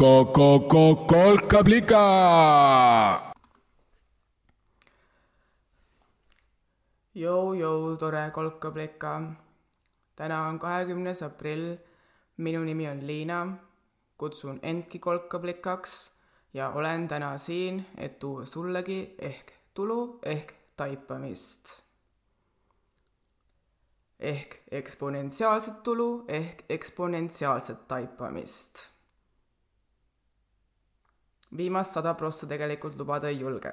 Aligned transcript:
kolkablika. 0.00 2.04
Jou-jou, 7.14 7.96
tore 7.96 8.30
kolkablika. 8.32 9.22
täna 10.16 10.48
on 10.48 10.58
kahekümnes 10.58 11.22
aprill. 11.22 11.76
minu 12.36 12.64
nimi 12.64 12.88
on 12.88 13.06
Liina. 13.06 13.56
kutsun 14.16 14.58
endki 14.62 14.98
kolkablikaks 14.98 16.10
ja 16.54 16.70
olen 16.70 17.08
täna 17.08 17.38
siin, 17.38 17.86
et 17.96 18.18
tuua 18.18 18.44
sullegi 18.44 19.14
ehk 19.18 19.52
tulu 19.74 20.18
ehk 20.22 20.52
taipamist. 20.76 21.82
ehk 24.20 24.54
eksponentsiaalset 24.70 25.82
tulu 25.82 26.24
ehk 26.28 26.64
eksponentsiaalset 26.68 27.88
taipamist. 27.88 28.99
Viimast 31.56 31.96
sada 31.96 32.14
prossa 32.14 32.46
tegelikult 32.46 32.98
lubada 32.98 33.28
ei 33.28 33.40
julge 33.40 33.72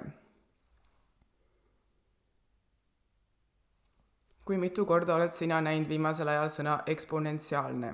kui 4.47 4.57
mitu 4.57 4.85
korda 4.85 5.15
oled 5.15 5.33
sina 5.35 5.59
näinud 5.61 5.89
viimasel 5.91 6.29
ajal 6.31 6.49
sõna 6.53 6.75
eksponentsiaalne? 6.93 7.89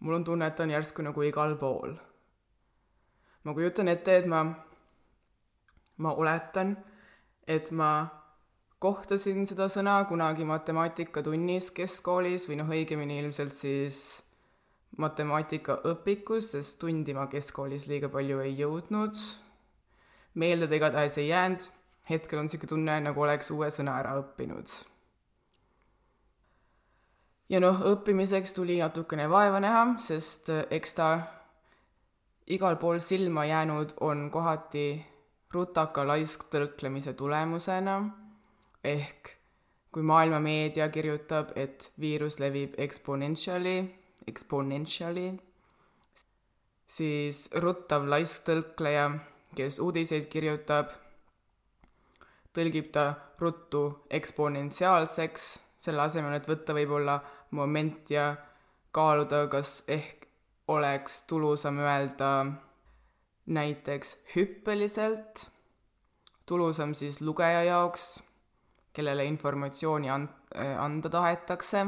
mul 0.00 0.14
on 0.14 0.24
tunne, 0.24 0.46
et 0.46 0.56
ta 0.56 0.64
on 0.64 0.70
järsku 0.72 1.04
nagu 1.04 1.22
igal 1.22 1.56
pool. 1.60 1.92
ma 3.44 3.54
kujutan 3.54 3.88
ette, 3.92 4.16
et 4.16 4.26
ma, 4.26 4.40
ma 5.96 6.12
oletan, 6.22 6.76
et 7.46 7.70
ma 7.70 7.90
kohtasin 8.78 9.46
seda 9.46 9.68
sõna 9.72 9.98
kunagi 10.08 10.48
matemaatikatunnis 10.48 11.70
keskkoolis 11.76 12.48
või 12.48 12.60
noh, 12.62 12.72
õigemini 12.72 13.20
ilmselt 13.20 13.52
siis 13.52 14.02
matemaatikaõpikus, 14.96 16.52
sest 16.56 16.78
tundi 16.80 17.14
ma 17.14 17.26
keskkoolis 17.32 17.86
liiga 17.88 18.08
palju 18.08 18.40
ei 18.40 18.56
jõudnud. 18.58 19.16
meelde 20.34 20.68
ta 20.68 20.74
igatahes 20.74 21.18
ei 21.18 21.28
jäänud 21.28 21.70
hetkel 22.10 22.38
on 22.38 22.46
niisugune 22.46 22.68
tunne, 22.68 22.98
nagu 23.08 23.22
oleks 23.22 23.50
uue 23.50 23.70
sõna 23.74 23.98
ära 24.00 24.14
õppinud. 24.20 24.70
ja 27.48 27.60
noh, 27.62 27.82
õppimiseks 27.92 28.54
tuli 28.54 28.78
natukene 28.80 29.28
vaeva 29.30 29.60
näha, 29.62 29.84
sest 30.02 30.50
eks 30.70 30.94
ta 30.94 31.08
igal 32.46 32.76
pool 32.76 32.98
silma 32.98 33.46
jäänud 33.46 33.96
on 34.00 34.30
kohati 34.30 34.86
rutaka 35.54 36.04
laisktõrklemise 36.06 37.14
tulemusena 37.14 38.00
ehk 38.84 39.32
kui 39.92 40.02
maailma 40.02 40.40
meedia 40.40 40.88
kirjutab, 40.92 41.54
et 41.56 41.90
viirus 42.00 42.36
levib 42.38 42.74
exponentially, 42.76 43.78
exponentially, 44.26 45.30
siis 46.86 47.46
ruttav 47.62 48.06
laisktõrkleja, 48.10 49.10
kes 49.56 49.80
uudiseid 49.82 50.28
kirjutab, 50.32 50.92
tõlgib 52.56 52.90
ta 52.92 53.08
ruttu 53.40 53.82
eksponentsiaalseks, 54.10 55.48
selle 55.78 56.06
asemel, 56.06 56.38
et 56.38 56.48
võtta 56.48 56.74
võib-olla 56.76 57.18
moment 57.56 58.10
ja 58.10 58.30
kaaluda, 58.96 59.44
kas 59.52 59.82
ehk 59.88 60.24
oleks 60.72 61.22
tulusam 61.30 61.78
öelda 61.78 62.30
näiteks 63.46 64.16
hüppeliselt, 64.34 65.46
tulusam 66.46 66.94
siis 66.94 67.20
lugeja 67.20 67.62
jaoks, 67.68 68.22
kellele 68.96 69.26
informatsiooni 69.28 70.10
an-, 70.10 70.30
anda 70.80 71.12
tahetakse. 71.12 71.86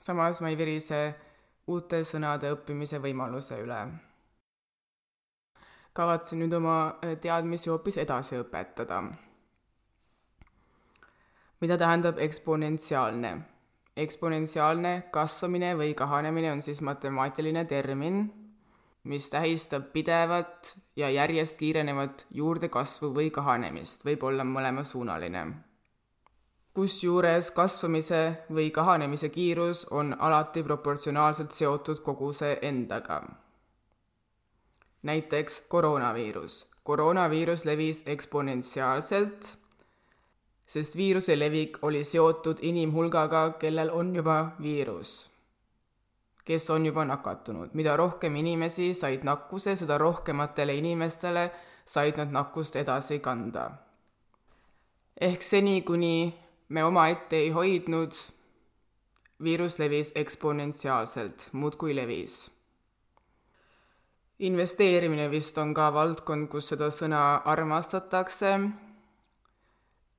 Samas 0.00 0.40
ma 0.40 0.48
ei 0.48 0.58
virise 0.58 1.00
uute 1.66 2.04
sõnade 2.04 2.50
õppimise 2.54 2.98
võimaluse 2.98 3.60
üle 3.62 3.82
kavatsen 5.92 6.38
nüüd 6.40 6.54
oma 6.54 6.76
teadmisi 7.22 7.70
hoopis 7.70 7.98
edasi 7.98 8.38
õpetada. 8.40 9.02
mida 11.60 11.76
tähendab 11.78 12.18
eksponentsiaalne? 12.18 13.32
eksponentsiaalne 13.96 14.92
kasvamine 15.12 15.74
või 15.76 15.94
kahanemine 15.94 16.52
on 16.52 16.62
siis 16.62 16.80
matemaatiline 16.80 17.64
termin, 17.64 18.22
mis 19.04 19.30
tähistab 19.30 19.90
pidevat 19.92 20.76
ja 20.96 21.10
järjest 21.10 21.58
kiirenevat 21.58 22.26
juurdekasvu 22.30 23.12
või 23.14 23.30
kahanemist, 23.30 24.04
võib 24.04 24.24
olla 24.24 24.44
mõlemasuunaline. 24.44 25.44
Kusjuures 26.80 27.50
kasvamise 27.52 28.22
või 28.48 28.70
kahanemise 28.72 29.28
kiirus 29.28 29.84
on 29.90 30.16
alati 30.18 30.64
proportsionaalselt 30.64 31.52
seotud 31.52 32.00
koguse 32.00 32.58
endaga 32.62 33.20
näiteks 35.02 35.62
koroonaviirus. 35.68 36.70
koroonaviirus 36.84 37.64
levis 37.64 38.02
eksponentsiaalselt, 38.06 39.56
sest 40.66 40.96
viiruse 40.96 41.38
levik 41.38 41.78
oli 41.82 42.04
seotud 42.04 42.58
inimhulgaga, 42.62 43.50
kellel 43.50 43.90
on 43.92 44.16
juba 44.16 44.50
viirus, 44.62 45.30
kes 46.44 46.70
on 46.70 46.86
juba 46.86 47.04
nakatunud. 47.04 47.70
mida 47.72 47.96
rohkem 47.96 48.36
inimesi 48.36 48.94
said 48.94 49.20
nakkuse, 49.22 49.76
seda 49.76 49.98
rohkematele 49.98 50.74
inimestele 50.74 51.50
said 51.86 52.16
nad 52.16 52.28
nakkust 52.28 52.76
edasi 52.76 53.18
kanda. 53.18 53.70
ehk 55.20 55.42
seni, 55.42 55.82
kuni 55.82 56.39
me 56.70 56.84
omaette 56.84 57.36
ei 57.36 57.50
hoidnud, 57.50 58.16
viirus 59.42 59.78
levis 59.78 60.12
eksponentsiaalselt, 60.14 61.50
muudkui 61.52 61.96
levis 61.96 62.50
investeerimine 64.40 65.30
vist 65.30 65.58
on 65.58 65.74
ka 65.76 65.90
valdkond, 65.92 66.48
kus 66.48 66.72
seda 66.72 66.90
sõna 66.90 67.42
armastatakse. 67.44 68.60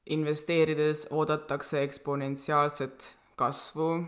investeerides 0.06 1.08
oodatakse 1.12 1.82
eksponentsiaalset 1.84 3.16
kasvu. 3.36 4.06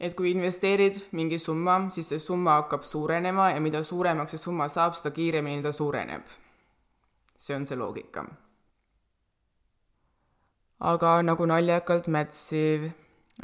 et 0.00 0.14
kui 0.14 0.30
investeerid 0.30 0.96
mingi 1.12 1.38
summa, 1.38 1.90
siis 1.90 2.08
see 2.08 2.18
summa 2.18 2.50
hakkab 2.50 2.82
suurenema 2.82 3.50
ja 3.50 3.60
mida 3.60 3.82
suuremaks 3.82 4.30
see 4.30 4.38
summa 4.38 4.68
saab, 4.68 4.94
seda 4.94 5.10
kiiremini 5.10 5.62
ta 5.62 5.72
suureneb. 5.72 6.22
see 7.38 7.56
on 7.56 7.66
see 7.66 7.76
loogika. 7.76 8.24
Aga 10.80 11.20
nagu 11.22 11.46
naljakalt 11.46 12.08
mätsiv 12.08 12.90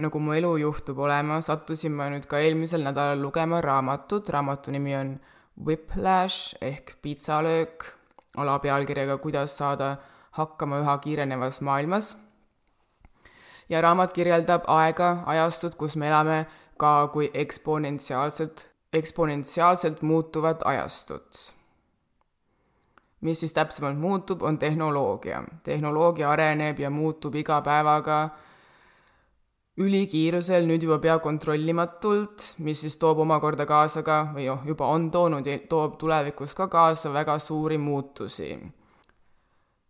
nagu 0.00 0.18
mu 0.20 0.32
elu 0.36 0.56
juhtub 0.60 0.98
olema, 0.98 1.40
sattusin 1.40 1.94
ma 1.96 2.08
nüüd 2.12 2.26
ka 2.28 2.40
eelmisel 2.40 2.84
nädalal 2.84 3.20
lugema 3.22 3.62
raamatut, 3.64 4.28
raamatu 4.28 4.72
nimi 4.74 4.96
on 4.96 5.16
Whiplash 5.56 6.56
ehk 6.60 6.96
piitsalöök, 7.02 7.86
alapealkirjaga 8.36 9.16
Kuidas 9.18 9.56
saada 9.56 9.96
hakkama 10.36 10.82
üha 10.84 10.98
kiirenevas 10.98 11.60
maailmas. 11.60 12.16
ja 13.68 13.80
raamat 13.80 14.12
kirjeldab 14.12 14.68
aega, 14.70 15.22
ajastut, 15.26 15.74
kus 15.74 15.96
me 15.96 16.06
elame 16.08 16.46
ka 16.78 17.08
kui 17.08 17.30
eksponentsiaalselt, 17.34 18.68
eksponentsiaalselt 18.92 20.02
muutuvat 20.02 20.62
ajastut. 20.64 21.56
Mis 23.20 23.40
siis 23.40 23.52
täpsemalt 23.52 23.98
muutub, 23.98 24.42
on 24.42 24.58
tehnoloogia. 24.58 25.44
tehnoloogia 25.64 26.30
areneb 26.30 26.78
ja 26.78 26.90
muutub 26.90 27.34
iga 27.34 27.60
päevaga 27.62 28.28
ülikiirusel, 29.76 30.64
nüüd 30.68 30.86
juba 30.86 30.98
pea 31.02 31.18
kontrollimatult, 31.20 32.54
mis 32.64 32.80
siis 32.80 32.96
toob 33.00 33.20
omakorda 33.24 33.66
kaasa 33.68 34.02
ka 34.06 34.22
või 34.34 34.48
noh, 34.48 34.64
juba 34.64 34.88
on 34.88 35.10
toonud 35.12 35.46
ja 35.46 35.58
toob 35.68 35.98
tulevikus 36.00 36.54
ka 36.56 36.68
kaasa 36.72 37.12
väga 37.12 37.38
suuri 37.38 37.78
muutusi. 37.78 38.56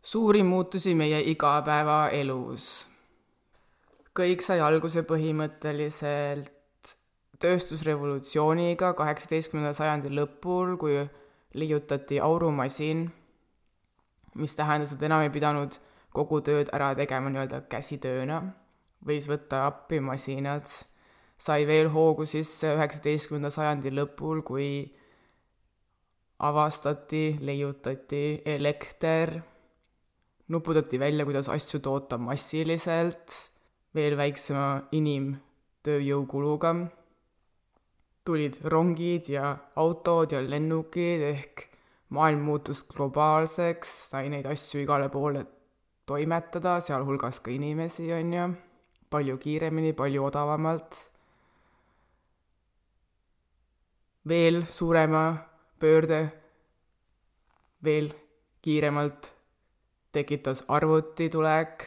suuri 0.02 0.42
muutusi 0.42 0.94
meie 0.94 1.22
igapäevaelus. 1.30 2.88
kõik 4.16 4.42
sai 4.42 4.60
alguse 4.60 5.02
põhimõtteliselt 5.02 6.52
tööstusrevolutsiooniga 7.38 8.94
kaheksateistkümnenda 8.94 9.72
sajandi 9.76 10.08
lõpul, 10.08 10.76
kui 10.80 11.08
leiutati 11.54 12.20
aurumasin, 12.20 13.10
mis 14.36 14.54
tähendas, 14.56 14.92
et 14.94 15.02
enam 15.06 15.24
ei 15.24 15.32
pidanud 15.32 15.76
kogu 16.16 16.40
tööd 16.44 16.70
ära 16.76 16.92
tegema 16.96 17.30
nii-öelda 17.32 17.64
käsitööna. 17.70 18.40
Võis 19.06 19.28
võtta 19.30 19.66
appi 19.68 20.00
masinad, 20.02 20.68
sai 21.38 21.66
veel 21.68 21.90
hoogu 21.92 22.24
sisse 22.28 22.72
üheksateistkümnenda 22.76 23.52
sajandi 23.52 23.92
lõpul, 23.92 24.40
kui 24.46 24.70
avastati, 26.46 27.36
leiutati 27.40 28.42
elekter, 28.56 29.36
nuputati 30.52 31.00
välja, 31.00 31.24
kuidas 31.28 31.48
asju 31.52 31.80
toota 31.84 32.18
massiliselt, 32.18 33.36
veel 33.96 34.16
väiksema 34.18 34.88
inimtööjõukuluga, 34.96 36.74
tulid 38.26 38.58
rongid 38.64 39.30
ja 39.30 39.54
autod 39.78 40.34
ja 40.34 40.42
lennukid 40.42 41.24
ehk 41.30 41.66
maailm 42.14 42.44
muutus 42.46 42.84
globaalseks, 42.84 43.92
sai 44.10 44.28
neid 44.30 44.46
asju 44.46 44.84
igale 44.84 45.08
poole 45.10 45.44
toimetada, 46.06 46.78
sealhulgas 46.80 47.40
ka 47.42 47.50
inimesi, 47.50 48.12
on 48.14 48.32
ju. 48.32 48.46
Palju 49.10 49.36
kiiremini, 49.38 49.92
palju 49.92 50.24
odavamalt. 50.24 51.04
veel 54.26 54.64
suurema 54.70 55.36
pöörde, 55.78 56.32
veel 57.84 58.10
kiiremalt 58.62 59.30
tekitas 60.10 60.64
arvuti 60.68 61.28
tulek, 61.30 61.84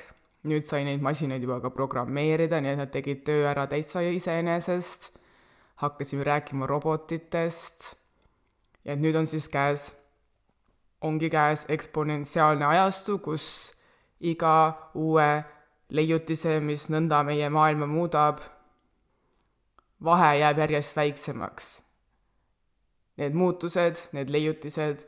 nüüd 0.48 0.64
sai 0.64 0.86
neid 0.88 1.04
masinaid 1.04 1.44
juba 1.44 1.60
ka 1.60 1.72
programmeerida, 1.76 2.62
nii 2.64 2.74
et 2.74 2.80
nad 2.80 2.92
tegid 2.94 3.26
töö 3.28 3.44
ära 3.50 3.66
täitsa 3.68 4.06
iseenesest, 4.08 5.10
hakkasime 5.84 6.24
rääkima 6.24 6.68
robotitest. 6.70 7.96
Ja 8.86 8.96
et 8.96 9.04
nüüd 9.04 9.18
on 9.20 9.28
siis 9.28 9.50
käes, 9.52 9.90
ongi 11.02 11.30
käes 11.30 11.66
eksponentsiaalne 11.70 12.66
ajastu, 12.66 13.18
kus 13.18 13.74
iga 14.20 14.54
uue 14.94 15.44
leiutise, 15.90 16.60
mis 16.60 16.90
nõnda 16.90 17.24
meie 17.26 17.50
maailma 17.50 17.88
muudab, 17.88 18.42
vahe 20.04 20.36
jääb 20.40 20.60
järjest 20.66 20.98
väiksemaks. 20.98 21.70
Need 23.20 23.36
muutused, 23.36 24.10
need 24.16 24.30
leiutised 24.32 25.04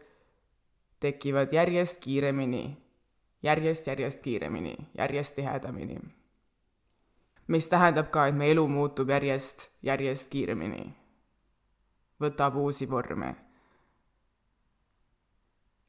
tekivad 0.99 1.53
järjest 1.53 2.01
kiiremini, 2.03 2.77
järjest, 3.43 3.88
järjest 3.88 4.19
kiiremini, 4.21 4.75
järjest 4.97 5.35
tihedamini. 5.35 5.99
mis 7.47 7.67
tähendab 7.67 8.11
ka, 8.11 8.27
et 8.27 8.35
meie 8.35 8.53
elu 8.53 8.67
muutub 8.67 9.09
järjest, 9.09 9.71
järjest 9.83 10.29
kiiremini, 10.31 10.85
võtab 12.21 12.55
uusi 12.55 12.89
vorme. 12.89 13.35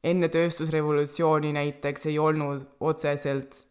Enne 0.03 0.29
tööstusrevolutsiooni 0.29 1.53
näiteks 1.55 2.05
ei 2.11 2.19
olnud 2.19 2.65
otseselt 2.79 3.63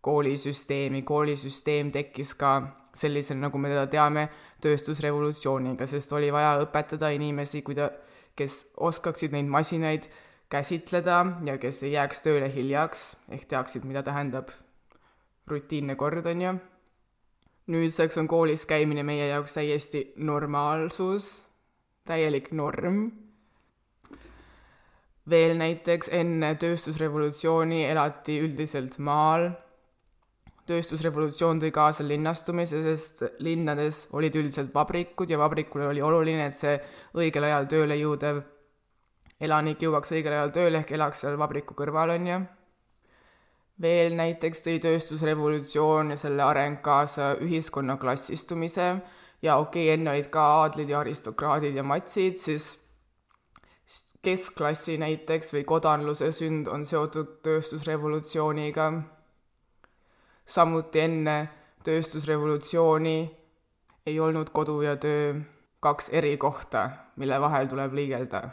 koolisüsteemi, 0.00 1.02
koolisüsteem 1.02 1.92
tekkis 1.92 2.34
ka 2.38 2.52
sellisel, 2.94 3.38
nagu 3.38 3.58
me 3.58 3.70
teda 3.70 3.86
teame, 3.90 4.28
tööstusrevolutsiooniga, 4.62 5.86
sest 5.86 6.12
oli 6.16 6.30
vaja 6.34 6.56
õpetada 6.62 7.10
inimesi, 7.14 7.62
kuida-, 7.66 7.92
kes 8.38 8.72
oskaksid 8.76 9.34
neid 9.34 9.50
masinaid 9.50 10.08
käsitleda 10.50 11.18
ja 11.46 11.58
kes 11.60 11.82
ei 11.86 11.92
jääks 11.96 12.24
tööle 12.24 12.48
hiljaks, 12.52 13.12
ehk 13.34 13.46
teaksid, 13.50 13.86
mida 13.86 14.02
tähendab 14.06 14.50
rutiinne 15.48 15.96
kord, 15.96 16.26
on 16.26 16.42
ju. 16.42 16.56
nüüdseks 17.68 18.16
on 18.18 18.28
koolis 18.28 18.64
käimine 18.66 19.02
meie 19.04 19.26
jaoks 19.28 19.54
täiesti 19.54 20.12
normaalsus, 20.16 21.48
täielik 22.08 22.52
norm. 22.52 23.27
Veel 25.28 25.56
näiteks 25.58 26.12
enne 26.14 26.54
tööstusrevolutsiooni 26.60 27.84
elati 27.88 28.38
üldiselt 28.44 28.98
maal 28.98 29.50
tööstusrevolutsioon 30.68 31.62
tõi 31.62 31.70
kaasa 31.72 32.04
linnastumise, 32.04 32.80
sest 32.84 33.24
linnades 33.44 34.06
olid 34.16 34.36
üldiselt 34.36 34.74
vabrikud 34.74 35.30
ja 35.30 35.40
vabrikul 35.40 35.86
oli 35.88 36.02
oluline, 36.04 36.48
et 36.48 36.56
see 36.56 36.76
õigel 37.16 37.48
ajal 37.48 37.68
tööle 37.72 37.96
jõudev 37.96 38.42
elanik 39.40 39.82
jõuaks 39.82 40.12
õigel 40.16 40.34
ajal 40.34 40.52
tööle 40.54 40.82
ehk 40.82 40.92
elaks 40.96 41.22
seal 41.24 41.38
vabriku 41.40 41.76
kõrval, 41.78 42.14
on 42.16 42.26
ju. 42.26 42.40
veel 43.80 44.16
näiteks 44.18 44.64
tõi 44.64 44.80
tööstusrevolutsioon 44.82 46.10
ja 46.10 46.18
selle 46.18 46.42
areng 46.42 46.80
kaasa 46.82 47.36
ühiskonna 47.44 47.96
klassistumise 47.96 48.88
ja 49.42 49.56
okei 49.56 49.86
okay,, 49.86 49.94
enne 49.94 50.10
olid 50.10 50.30
ka 50.34 50.46
aadlid 50.62 50.90
ja 50.90 51.00
aristokraadid 51.00 51.78
ja 51.78 51.82
matsid, 51.86 52.36
siis 52.36 52.72
keskklassi 54.22 54.98
näiteks 54.98 55.52
või 55.54 55.64
kodanluse 55.64 56.32
sünd 56.32 56.66
on 56.68 56.84
seotud 56.86 57.38
tööstusrevolutsiooniga 57.42 58.90
samuti 60.48 61.00
enne 61.00 61.36
tööstusrevolutsiooni 61.84 63.18
ei 64.06 64.20
olnud 64.20 64.50
kodu 64.52 64.80
ja 64.82 64.96
töö 64.96 65.34
kaks 65.80 66.08
eri 66.08 66.36
kohta, 66.36 66.90
mille 67.16 67.40
vahel 67.40 67.68
tuleb 67.68 67.92
liigelda. 67.94 68.48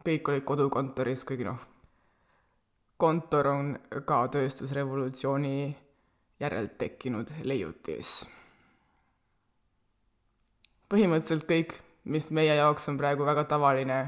kõik 0.00 0.28
olid 0.28 0.44
kodukontoris, 0.48 1.24
kuigi 1.28 1.44
noh, 1.44 1.60
kontor 2.96 3.46
on 3.46 3.74
ka 4.06 4.22
tööstusrevolutsiooni 4.32 5.76
järelt 6.40 6.78
tekkinud 6.78 7.32
leiutis. 7.44 8.26
põhimõtteliselt 10.88 11.46
kõik, 11.46 11.74
mis 12.04 12.30
meie 12.30 12.54
jaoks 12.54 12.88
on 12.88 12.98
praegu 12.98 13.24
väga 13.26 13.44
tavaline, 13.44 14.00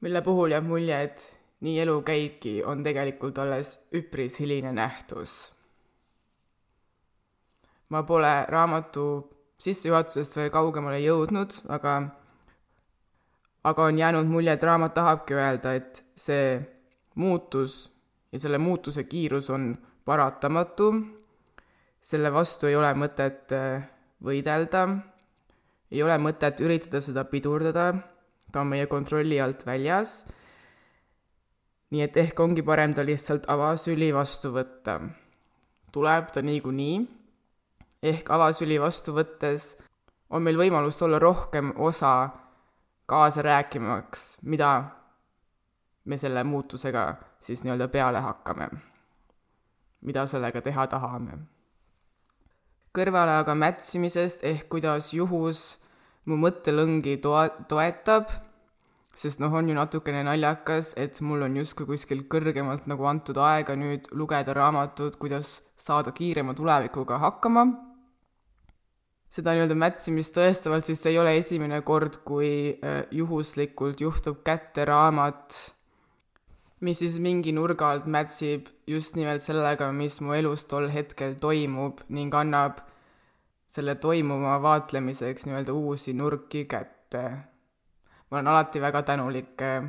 mille 0.00 0.22
puhul 0.22 0.54
jääb 0.54 0.66
mulje, 0.66 1.02
et 1.02 1.26
nii 1.60 1.80
elu 1.80 1.96
käibki, 2.02 2.60
on 2.64 2.82
tegelikult 2.82 3.38
alles 3.38 3.76
üpris 3.94 4.40
hiline 4.40 4.72
nähtus. 4.72 5.52
ma 7.90 8.02
pole 8.06 8.46
raamatu 8.48 9.04
sissejuhatusest 9.58 10.36
veel 10.36 10.50
kaugemale 10.54 11.00
jõudnud, 11.02 11.56
aga 11.68 11.94
aga 13.64 13.84
on 13.84 13.98
jäänud 13.98 14.26
mulje, 14.30 14.52
et 14.52 14.62
raamat 14.62 14.94
tahabki 14.94 15.34
öelda, 15.34 15.74
et 15.74 16.04
see 16.16 16.60
muutus 17.14 17.90
ja 18.32 18.38
selle 18.38 18.58
muutuse 18.58 19.04
kiirus 19.04 19.50
on 19.50 19.74
paratamatu, 20.04 20.92
selle 22.00 22.32
vastu 22.32 22.70
ei 22.70 22.76
ole 22.76 22.92
mõtet 22.96 23.52
äh, 23.52 23.82
võidelda, 24.24 24.86
ei 25.90 26.02
ole 26.02 26.18
mõtet 26.18 26.60
üritada 26.60 27.00
seda 27.00 27.24
pidurdada, 27.24 27.92
ta 28.52 28.60
on 28.60 28.70
meie 28.70 28.86
kontrolli 28.86 29.40
alt 29.40 29.66
väljas 29.66 30.20
nii 31.90 32.02
et 32.06 32.16
ehk 32.22 32.40
ongi 32.40 32.62
parem 32.62 32.94
ta 32.94 33.02
lihtsalt 33.02 33.48
avasüli 33.50 34.12
vastu 34.14 34.52
võtta. 34.54 35.00
tuleb 35.92 36.30
ta 36.30 36.42
niikuinii, 36.42 36.98
ehk 38.02 38.30
avasüli 38.30 38.78
vastu 38.78 39.12
võttes 39.16 39.74
on 40.30 40.42
meil 40.42 40.56
võimalus 40.56 41.02
olla 41.02 41.18
rohkem 41.18 41.72
osa 41.76 42.30
kaasa 43.06 43.42
rääkimaks, 43.42 44.38
mida 44.42 44.84
me 46.04 46.16
selle 46.16 46.44
muutusega 46.44 47.16
siis 47.40 47.64
nii-öelda 47.64 47.88
peale 47.88 48.20
hakkame. 48.20 48.68
mida 50.00 50.26
sellega 50.26 50.60
teha 50.62 50.86
tahame. 50.86 51.38
kõrvale 52.94 53.40
aga 53.40 53.54
mätsimisest 53.54 54.44
ehk 54.44 54.68
kuidas 54.68 55.14
juhus 55.14 55.79
mu 56.28 56.36
mõttelõngi 56.40 57.16
toa-, 57.24 57.66
toetab 57.68 58.30
sest 59.20 59.40
noh, 59.42 59.52
on 59.52 59.68
ju 59.68 59.76
natukene 59.76 60.22
naljakas, 60.24 60.94
et 61.00 61.18
mul 61.24 61.44
on 61.44 61.58
justkui 61.60 61.88
kuskilt 61.88 62.28
kõrgemalt 62.32 62.86
nagu 62.90 63.06
antud 63.10 63.38
aega 63.42 63.76
nüüd 63.76 64.08
lugeda 64.16 64.54
raamatut, 64.56 65.18
kuidas 65.20 65.58
saada 65.80 66.14
kiirema 66.16 66.54
tulevikuga 66.56 67.20
hakkama. 67.20 67.66
seda 69.30 69.52
nii-öelda 69.54 69.76
mätsimist 69.78 70.34
tõestavalt, 70.34 70.88
siis 70.88 71.04
ei 71.06 71.18
ole 71.18 71.36
esimene 71.38 71.76
kord, 71.86 72.16
kui 72.26 72.74
äh, 72.82 73.04
juhuslikult 73.14 74.00
juhtub 74.02 74.40
kätte 74.42 74.82
raamat, 74.88 75.54
mis 76.82 76.98
siis 76.98 77.18
mingi 77.22 77.52
nurga 77.54 77.92
alt 77.92 78.08
mätsib 78.10 78.66
just 78.90 79.14
nimelt 79.14 79.44
sellega, 79.44 79.92
mis 79.92 80.18
mu 80.20 80.34
elus 80.34 80.64
tol 80.66 80.88
hetkel 80.90 81.36
toimub 81.38 82.02
ning 82.08 82.34
annab 82.34 82.80
selle 83.70 83.94
toimuma 83.94 84.58
vaatlemiseks 84.62 85.46
nii-öelda 85.46 85.72
uusi 85.72 86.14
nurki 86.14 86.64
kätte. 86.66 87.22
Ma 88.30 88.38
olen 88.38 88.48
alati 88.50 88.80
väga 88.80 89.02
tänulik 89.02 89.62
äh, 89.62 89.84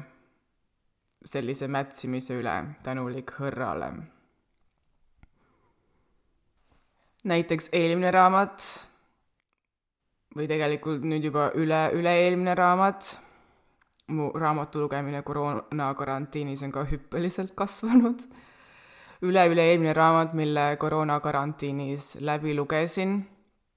sellise 1.25 1.67
mätsimise 1.67 2.37
üle, 2.37 2.55
tänulik 2.83 3.33
Hõrrale. 3.39 3.93
näiteks 7.21 7.67
eelmine 7.77 8.09
raamat 8.11 8.63
või 10.33 10.47
tegelikult 10.49 11.03
nüüd 11.05 11.27
juba 11.27 11.51
üle, 11.53 11.81
üle-eelmine 11.93 12.55
raamat, 12.57 13.11
mu 14.07 14.31
raamatu 14.33 14.81
lugemine 14.81 15.21
koroona 15.21 15.91
karantiinis 15.93 16.63
on 16.65 16.73
ka 16.73 16.81
hüppeliselt 16.89 17.53
kasvanud. 17.55 18.25
Üle-üle-eelmine 19.21 19.93
raamat, 19.93 20.33
mille 20.33 20.65
koroona 20.81 21.19
karantiinis 21.21 22.15
läbi 22.25 22.55
lugesin 22.57 23.19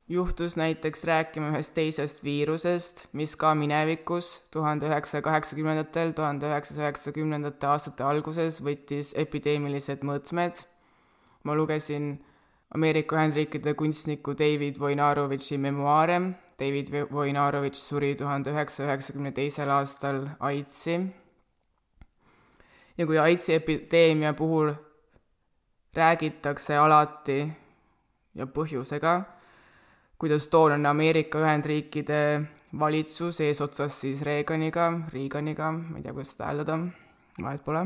juhtus 0.09 0.57
näiteks 0.57 1.05
rääkima 1.05 1.49
ühest 1.55 1.75
teisest 1.75 2.25
viirusest, 2.25 3.07
mis 3.13 3.37
ka 3.37 3.55
minevikus, 3.55 4.45
tuhande 4.53 4.87
üheksasaja 4.91 5.23
kaheksakümnendatel, 5.23 6.13
tuhande 6.13 6.47
üheksasaja 6.51 6.89
üheksakümnendate 6.89 7.67
aastate 7.67 8.05
alguses 8.05 8.61
võttis 8.65 9.15
epideemilised 9.17 10.05
mõõtmed. 10.05 10.65
ma 11.45 11.55
lugesin 11.55 12.25
Ameerika 12.75 13.17
Ühendriikide 13.17 13.75
kunstniku 13.75 14.33
David 14.39 14.81
Voinarovitši 14.81 15.59
memuaare. 15.59 16.21
David 16.59 16.89
Voinarovitš 17.13 17.79
suri 17.79 18.15
tuhande 18.15 18.51
üheksasaja 18.51 18.89
üheksakümne 18.89 19.33
teisel 19.33 19.71
aastal 19.71 20.29
AIDSi. 20.41 21.01
ja 22.99 23.07
kui 23.07 23.19
AIDSi 23.19 23.55
epideemia 23.55 24.33
puhul 24.33 24.75
räägitakse 25.95 26.77
alati 26.77 27.53
ja 28.35 28.47
põhjusega 28.47 29.34
kuidas 30.19 30.49
toonane 30.49 30.89
Ameerika 30.89 31.41
Ühendriikide 31.43 32.21
valitsus 32.79 33.41
eesotsas 33.41 34.01
siis 34.01 34.23
Reaganiga, 34.23 34.91
Reaganiga, 35.13 35.71
ma 35.73 35.99
ei 35.99 36.03
tea, 36.03 36.15
kuidas 36.15 36.35
seda 36.35 36.51
hääldada, 36.51 36.79
vahet 37.43 37.65
pole, 37.65 37.85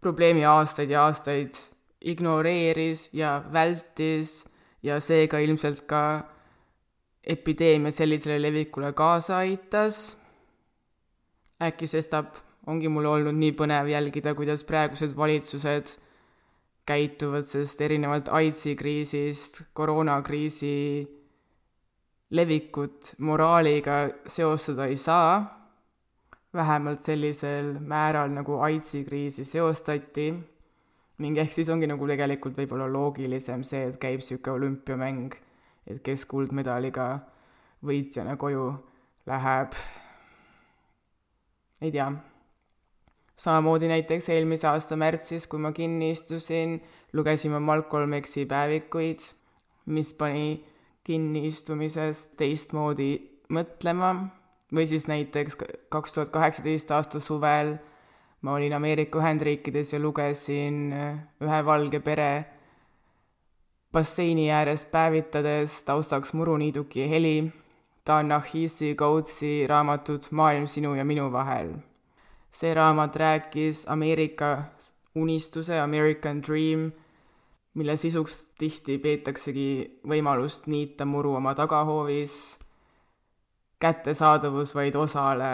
probleemi 0.00 0.44
aastaid 0.48 0.90
ja 0.90 1.04
aastaid 1.08 1.58
ignoreeris 2.00 3.08
ja 3.12 3.42
vältis 3.52 4.44
ja 4.82 5.00
seega 5.02 5.40
ilmselt 5.42 5.84
ka 5.90 6.02
epideemia 7.24 7.92
sellisele 7.92 8.42
levikule 8.42 8.92
kaasa 8.92 9.42
aitas. 9.44 10.16
äkki 11.62 11.86
sestap 11.90 12.36
ongi 12.66 12.88
mul 12.88 13.04
olnud 13.04 13.34
nii 13.34 13.52
põnev 13.58 13.88
jälgida, 13.90 14.34
kuidas 14.38 14.62
praegused 14.64 15.16
valitsused 15.16 15.96
käituvad, 16.88 17.46
sest 17.48 17.80
erinevalt 17.84 18.30
AIDSi 18.32 18.74
kriisist, 18.80 19.62
koroonakriisi 19.76 20.74
levikut 22.34 23.14
moraaliga 23.24 24.00
seostada 24.26 24.88
ei 24.88 24.96
saa, 24.96 25.40
vähemalt 26.54 27.04
sellisel 27.04 27.74
määral, 27.80 28.32
nagu 28.32 28.60
AIDSi 28.64 29.04
kriisi 29.04 29.44
seostati, 29.44 30.30
ning 31.18 31.38
ehk 31.38 31.52
siis 31.52 31.68
ongi 31.72 31.88
nagu 31.90 32.08
tegelikult 32.08 32.56
võib-olla 32.56 32.88
loogilisem 32.92 33.64
see, 33.66 33.84
et 33.90 34.00
käib 34.00 34.22
niisugune 34.22 34.56
olümpiamäng 34.56 35.36
et 35.88 36.00
kes 36.04 36.24
kuldmedaliga 36.28 37.08
võitjana 37.84 38.36
koju 38.40 38.68
läheb. 39.28 39.76
ei 41.80 41.92
tea. 41.92 42.10
Samamoodi 43.38 43.88
näiteks 43.88 44.28
eelmise 44.34 44.68
aasta 44.68 44.96
märtsis, 44.98 45.46
kui 45.46 45.62
ma 45.62 45.72
kinni 45.72 46.10
istusin, 46.10 46.78
lugesin 47.12 47.54
ma 47.54 47.60
Malcolm 47.60 48.16
X-i 48.20 48.46
päevikuid, 48.46 49.22
mis 49.86 50.12
pani 50.18 50.64
kinniistumisest 51.06 52.34
teistmoodi 52.36 53.12
mõtlema, 53.54 54.14
või 54.74 54.84
siis 54.86 55.06
näiteks 55.08 55.56
kaks 55.88 56.16
tuhat 56.16 56.34
kaheksateist 56.34 56.90
aasta 56.92 57.20
suvel 57.20 57.78
ma 58.40 58.54
olin 58.54 58.72
Ameerika 58.72 59.18
Ühendriikides 59.18 59.92
ja 59.92 60.00
lugesin 60.00 60.92
ühe 61.42 61.60
valge 61.66 62.00
pere 62.00 62.30
basseini 63.92 64.50
ääres 64.52 64.84
päevitades 64.92 65.82
taustaks 65.84 66.32
muruniiduki 66.32 67.08
heli, 67.10 67.50
Ta-Nahisi 68.04 68.94
Coatesi 68.94 69.66
raamatut 69.66 70.30
Maailm 70.30 70.66
sinu 70.66 70.94
ja 70.94 71.04
minu 71.04 71.32
vahel. 71.32 71.74
See 72.50 72.74
raamat 72.74 73.16
rääkis 73.16 73.84
Ameerika 73.88 74.64
unistuse, 75.14 75.80
American 75.80 76.42
Dream, 76.42 76.92
mille 77.74 77.96
sisuks 77.96 78.50
tihti 78.58 78.98
peetaksegi 78.98 80.00
võimalust 80.08 80.66
niita 80.66 81.04
muru 81.04 81.34
oma 81.38 81.54
tagahoovis, 81.54 82.58
kättesaadavus 83.78 84.74
vaid 84.74 84.94
osale 84.94 85.52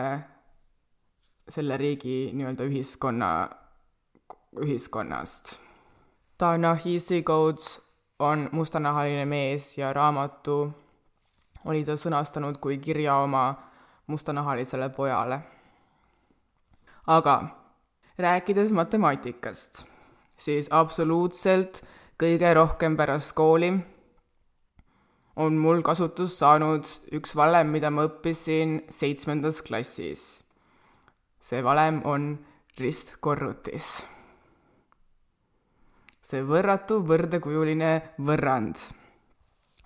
selle 1.48 1.76
riigi 1.76 2.30
nii-öelda 2.32 2.64
ühiskonna, 2.64 3.30
ühiskonnast. 4.64 5.58
Ta-Nahisi 6.38 7.22
Coates 7.22 7.80
on 8.18 8.48
mustanahaline 8.52 9.24
mees 9.24 9.78
ja 9.78 9.92
raamatu 9.92 10.72
oli 11.64 11.84
ta 11.84 11.96
sõnastanud 11.96 12.58
kui 12.60 12.78
kirja 12.78 13.16
oma 13.24 13.44
mustanahalisele 14.06 14.88
pojale. 14.88 15.40
Aga 17.06 17.34
rääkides 18.18 18.72
matemaatikast, 18.72 19.84
siis 20.36 20.68
absoluutselt 20.70 21.82
kõige 22.20 22.54
rohkem 22.54 22.96
pärast 22.96 23.34
kooli 23.34 23.72
on 25.36 25.58
mul 25.58 25.82
kasutus 25.82 26.38
saanud 26.38 26.86
üks 27.12 27.34
valem, 27.36 27.72
mida 27.74 27.90
ma 27.90 28.06
õppisin 28.06 28.84
seitsmendas 28.88 29.62
klassis. 29.62 30.44
see 31.40 31.64
valem 31.64 32.00
on 32.04 32.38
ristkorrutis 32.78 34.04
see 36.24 36.42
võrratu 36.42 37.02
võrdekujuline 37.04 37.90
võrrand. 38.24 38.80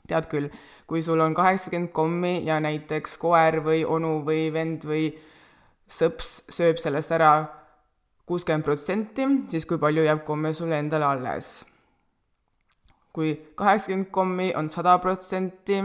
tead 0.09 0.29
küll, 0.31 0.49
kui 0.89 1.03
sul 1.03 1.21
on 1.21 1.35
kaheksakümmend 1.37 1.91
kommi 1.93 2.45
ja 2.47 2.61
näiteks 2.65 3.19
koer 3.21 3.59
või 3.65 3.83
onu 3.85 4.23
või 4.25 4.53
vend 4.53 4.87
või 4.89 5.11
sõps 5.89 6.43
sööb 6.53 6.79
sellest 6.83 7.13
ära 7.17 7.33
kuuskümmend 8.29 8.65
protsenti, 8.65 9.27
siis 9.49 9.67
kui 9.67 9.81
palju 9.81 10.05
jääb 10.05 10.25
komme 10.29 10.53
sulle 10.53 10.79
endale 10.79 11.09
alles? 11.09 11.65
kui 13.19 13.33
kaheksakümmend 13.59 14.13
kommi 14.15 14.53
on 14.55 14.69
sada 14.71 14.93
protsenti, 15.03 15.81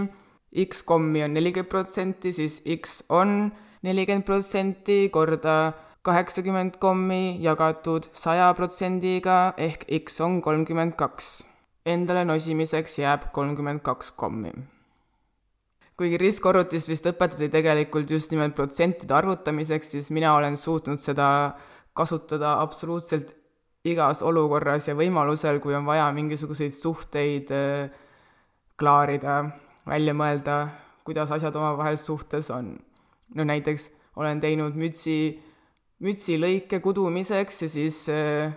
X 0.67 0.83
kommi 0.85 1.23
on 1.25 1.33
nelikümmend 1.33 1.71
protsenti, 1.71 2.33
siis 2.35 2.59
X 2.75 2.99
on 3.09 3.47
nelikümmend 3.81 4.27
protsenti 4.27 5.09
korda 5.09 5.73
kaheksakümmend 6.05 6.77
kommi 6.83 7.39
jagatud 7.41 8.05
saja 8.13 8.51
protsendiga 8.53 9.53
ehk 9.57 9.87
X 10.03 10.21
on 10.21 10.41
kolmkümmend 10.45 10.93
kaks. 10.99 11.31
Endale 11.85 12.25
nosimiseks 12.25 12.99
jääb 12.99 13.31
kolmkümmend 13.33 13.81
kaks 13.83 14.11
kommi. 14.11 14.53
Kuigi 16.03 16.19
ristkorrutis 16.19 16.89
vist 16.91 17.05
õpetati 17.07 17.47
tegelikult 17.51 18.09
just 18.11 18.33
nimelt 18.33 18.55
protsentide 18.57 19.15
arvutamiseks, 19.15 19.93
siis 19.95 20.09
mina 20.11 20.33
olen 20.35 20.57
suutnud 20.59 20.99
seda 20.99 21.27
kasutada 21.95 22.57
absoluutselt 22.59 23.31
igas 23.87 24.19
olukorras 24.23 24.89
ja 24.89 24.97
võimalusel, 24.99 25.61
kui 25.63 25.75
on 25.75 25.87
vaja 25.87 26.09
mingisuguseid 26.15 26.75
suhteid 26.75 27.53
äh, 27.55 27.93
klaarida, 28.79 29.37
välja 29.87 30.15
mõelda, 30.17 30.57
kuidas 31.07 31.31
asjad 31.31 31.55
omavahel 31.59 31.99
suhtes 31.99 32.51
on. 32.51 32.75
no 33.35 33.47
näiteks 33.47 33.89
olen 34.19 34.43
teinud 34.43 34.75
mütsi 34.75 35.39
mütsilõike 36.03 36.81
kudumiseks 36.83 37.61
ja 37.63 37.69
siis 37.71 38.03
äh, 38.11 38.51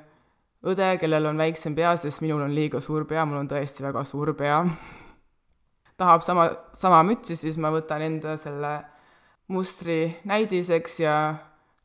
õde, 0.66 0.96
kellel 0.98 1.30
on 1.30 1.38
väiksem 1.38 1.78
pea, 1.78 1.94
sest 1.96 2.24
minul 2.26 2.42
on 2.42 2.54
liiga 2.54 2.80
suur 2.82 3.06
pea, 3.06 3.24
mul 3.24 3.44
on 3.44 3.50
tõesti 3.50 3.86
väga 3.86 4.02
suur 4.04 4.34
pea, 4.34 4.64
tahab 5.96 6.22
sama, 6.22 6.50
sama 6.72 7.02
mütsi, 7.02 7.36
siis 7.36 7.56
ma 7.56 7.70
võtan 7.74 8.02
enda 8.02 8.36
selle 8.40 8.72
mustri 9.48 10.16
näidiseks 10.24 11.00
ja 11.00 11.16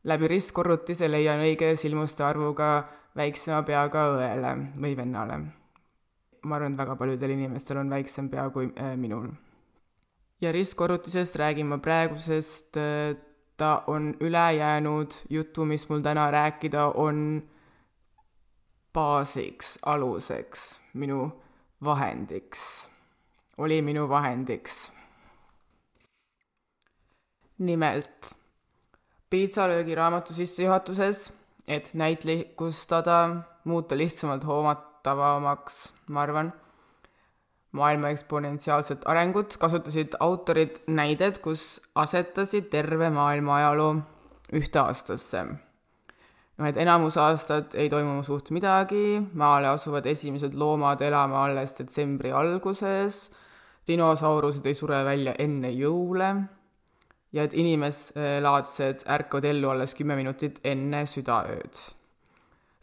läbi 0.04 0.28
ristkorrutise 0.28 1.08
leian 1.10 1.40
õige 1.40 1.74
silmuste 1.76 2.24
arvuga 2.26 2.84
väiksema 3.16 3.62
peaga 3.62 4.06
õele 4.16 4.54
või 4.80 4.96
vennale. 4.96 5.40
ma 6.42 6.56
arvan, 6.56 6.72
et 6.72 6.78
väga 6.78 6.96
paljudel 6.98 7.30
inimestel 7.36 7.78
on 7.78 7.90
väiksem 7.90 8.28
pea 8.28 8.48
kui 8.50 8.72
äh, 8.76 8.96
minul. 8.96 9.28
ja 10.40 10.52
ristkorrutisest 10.52 11.36
räägin 11.36 11.66
ma 11.66 11.78
praegusest 11.78 12.76
äh, 12.76 13.16
ta 13.56 13.82
on 13.86 14.14
ülejäänud 14.20 15.10
jutu, 15.30 15.64
mis 15.64 15.88
mul 15.88 16.00
täna 16.00 16.30
rääkida 16.30 16.86
on, 16.94 17.42
baasiks, 18.92 19.78
aluseks, 19.86 20.80
minu 20.94 21.42
vahendiks, 21.84 22.88
oli 23.58 23.82
minu 23.82 24.08
vahendiks. 24.08 24.92
nimelt, 27.58 28.34
piitsalöögi 29.30 29.94
raamatu 29.94 30.34
sissejuhatuses, 30.34 31.32
et 31.68 31.90
näitlikustada, 31.94 33.36
muuta 33.64 33.96
lihtsamalt 33.96 34.46
hoomatavamaks, 34.46 35.94
ma 36.08 36.20
arvan 36.20 36.52
maailma 37.72 38.08
eksponentsiaalset 38.12 39.06
arengut, 39.08 39.56
kasutasid 39.56 40.16
autorid 40.20 40.82
näidet, 40.86 41.38
kus 41.38 41.80
asetasid 41.94 42.68
terve 42.72 43.10
maailma 43.10 43.56
ajaloo 43.56 43.92
ühte 44.52 44.80
aastasse. 44.82 45.44
noh, 46.58 46.66
et 46.68 46.76
enamus 46.76 47.16
aastat 47.16 47.74
ei 47.74 47.88
toimu 47.90 48.22
suht 48.22 48.50
midagi, 48.50 49.22
maale 49.34 49.70
asuvad 49.72 50.06
esimesed 50.06 50.54
loomad 50.54 51.00
elama 51.00 51.44
alles 51.44 51.78
detsembri 51.78 52.32
alguses, 52.32 53.30
dinosaurused 53.88 54.66
ei 54.66 54.74
sure 54.78 55.02
välja 55.04 55.34
enne 55.38 55.70
jõule 55.74 56.28
ja 57.32 57.46
et 57.46 57.54
inimeslaadsed 57.56 59.06
ärkavad 59.10 59.48
ellu 59.48 59.72
alles 59.72 59.96
kümme 59.98 60.16
minutit 60.18 60.60
enne 60.64 61.04
südaööd. 61.08 61.78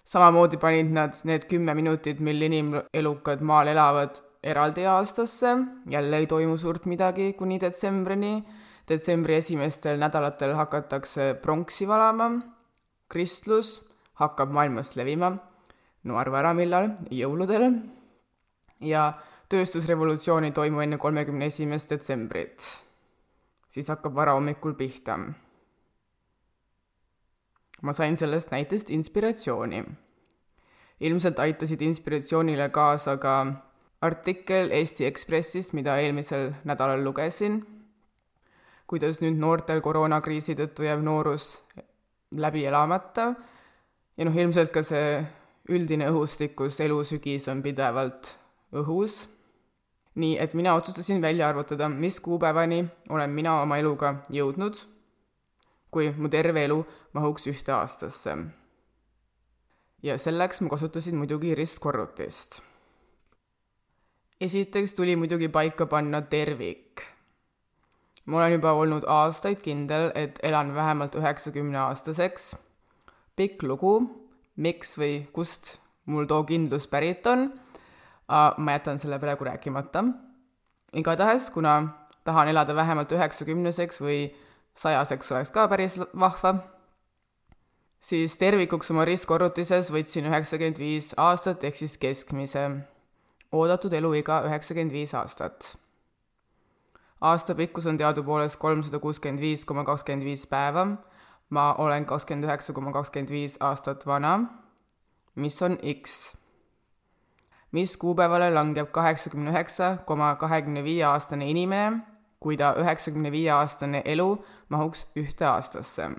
Samamoodi 0.10 0.58
panid 0.58 0.90
nad 0.90 1.20
need 1.30 1.46
kümme 1.50 1.76
minutit, 1.78 2.18
mil 2.20 2.42
inimelukad 2.42 3.44
maal 3.46 3.70
elavad, 3.70 4.18
eraldi 4.42 4.88
aastasse, 4.90 5.52
jälle 5.86 6.18
ei 6.18 6.28
toimu 6.28 6.58
suurt 6.58 6.86
midagi 6.90 7.34
kuni 7.38 7.60
detsembrini. 7.62 8.44
detsembri 8.90 9.36
esimestel 9.36 10.00
nädalatel 10.02 10.56
hakatakse 10.58 11.36
pronksi 11.42 11.88
valama, 11.88 12.32
kristlus 13.08 13.84
hakkab 14.18 14.50
maailmas 14.50 14.96
levima, 14.96 15.30
no 16.04 16.18
arva 16.18 16.40
ära, 16.40 16.54
millal, 16.58 16.90
jõuludel, 17.14 17.70
ja 18.82 19.14
tööstusrevolutsioon 19.50 20.46
ei 20.46 20.52
toimu 20.52 20.84
enne 20.84 20.98
kolmekümne 20.98 21.46
esimest 21.46 21.90
detsembrit. 21.90 22.86
siis 23.70 23.88
hakkab 23.90 24.16
varahommikul 24.16 24.74
pihta. 24.74 25.20
ma 27.82 27.94
sain 27.94 28.18
sellest 28.18 28.52
näitest 28.52 28.90
inspiratsiooni. 28.90 29.84
ilmselt 31.00 31.40
aitasid 31.40 31.82
inspiratsioonile 31.82 32.70
kaasa 32.70 33.18
ka 33.18 33.46
artikkel 34.02 34.72
Eesti 34.72 35.06
Ekspressist, 35.06 35.74
mida 35.74 35.98
eelmisel 35.98 36.54
nädalal 36.64 37.04
lugesin, 37.04 37.66
kuidas 38.88 39.22
nüüd 39.22 39.38
noortel 39.40 39.82
koroonakriisi 39.82 40.56
tõttu 40.56 40.84
jääb 40.84 41.02
noorus 41.04 41.64
läbi 42.36 42.66
elamata 42.66 43.34
ja 44.18 44.26
noh, 44.26 44.36
ilmselt 44.36 44.72
ka 44.72 44.84
see 44.84 45.20
üldine 45.70 46.10
õhustik, 46.10 46.56
kus 46.56 46.80
elusügis 46.84 47.48
on 47.52 47.62
pidevalt 47.66 48.36
õhus. 48.76 49.28
Nii 50.16 50.38
et 50.40 50.54
mina 50.54 50.74
otsustasin 50.76 51.22
välja 51.22 51.50
arvutada, 51.50 51.90
mis 51.90 52.20
kuupäevani 52.20 52.86
olen 53.10 53.30
mina 53.30 53.62
oma 53.62 53.78
eluga 53.78 54.16
jõudnud, 54.30 54.80
kui 55.92 56.10
mu 56.18 56.30
terve 56.30 56.64
elu 56.66 56.80
mahuks 57.14 57.48
ühte 57.48 57.74
aastasse. 57.74 58.38
ja 60.04 60.18
selleks 60.18 60.62
ma 60.62 60.70
kasutasin 60.70 61.16
muidugi 61.16 61.56
ristkorrutist. 61.56 62.62
esiteks 64.42 64.94
tuli 64.94 65.16
muidugi 65.16 65.48
paika 65.48 65.86
panna 65.86 66.22
tervik. 66.22 67.02
ma 68.26 68.38
olen 68.38 68.52
juba 68.52 68.72
olnud 68.72 69.04
aastaid 69.08 69.62
kindel, 69.62 70.12
et 70.16 70.40
elan 70.44 70.76
vähemalt 70.76 71.16
üheksakümne 71.16 71.78
aastaseks. 71.78 72.56
pikk 73.36 73.64
lugu, 73.64 74.10
miks 74.56 74.98
või 74.98 75.28
kust 75.34 75.80
mul 76.06 76.26
too 76.26 76.44
kindlus 76.44 76.88
pärit 76.88 77.28
on 77.28 77.52
ma 78.58 78.72
jätan 78.72 79.00
selle 79.00 79.20
praegu 79.20 79.44
rääkimata. 79.44 80.04
igatahes, 80.94 81.50
kuna 81.52 81.90
tahan 82.24 82.48
elada 82.48 82.76
vähemalt 82.76 83.12
üheksakümneseks 83.12 84.02
või 84.02 84.30
sajaseks 84.78 85.32
oleks 85.32 85.52
ka 85.52 85.68
päris 85.68 86.00
vahva, 86.20 86.56
siis 88.00 88.38
tervikuks 88.38 88.92
oma 88.94 89.06
ristkorrutises 89.06 89.92
võtsin 89.94 90.30
üheksakümmend 90.30 90.80
viis 90.80 91.14
aastat 91.18 91.64
ehk 91.64 91.76
siis 91.76 91.98
keskmise. 91.98 92.70
oodatud 93.52 93.94
eluiga 93.94 94.44
üheksakümmend 94.46 94.92
viis 94.92 95.14
aastat. 95.14 95.78
aasta 97.22 97.56
pikkus 97.56 97.86
on 97.86 97.98
teadupoolest 97.98 98.60
kolmsada 98.60 99.00
kuuskümmend 99.00 99.42
viis 99.42 99.66
koma 99.66 99.84
kakskümmend 99.84 100.26
viis 100.26 100.46
päeva. 100.48 100.88
ma 101.50 101.74
olen 101.74 102.06
kakskümmend 102.06 102.46
üheksa 102.46 102.74
koma 102.74 102.92
kakskümmend 102.92 103.30
viis 103.30 103.58
aastat 103.60 104.06
vana, 104.06 104.40
mis 105.36 105.62
on 105.62 105.78
X 105.82 106.39
mis 107.72 107.98
kuupäevale 107.98 108.54
langeb 108.54 108.92
kaheksakümne 108.92 109.52
üheksa 109.52 109.98
koma 110.06 110.36
kahekümne 110.36 110.84
viie 110.84 111.06
aastane 111.06 111.50
inimene, 111.50 112.00
kui 112.40 112.58
ta 112.58 112.74
üheksakümne 112.80 113.32
viie 113.32 113.52
aastane 113.52 114.02
elu 114.06 114.46
mahuks 114.70 115.08
ühte 115.16 115.46
aastasse. 115.46 116.10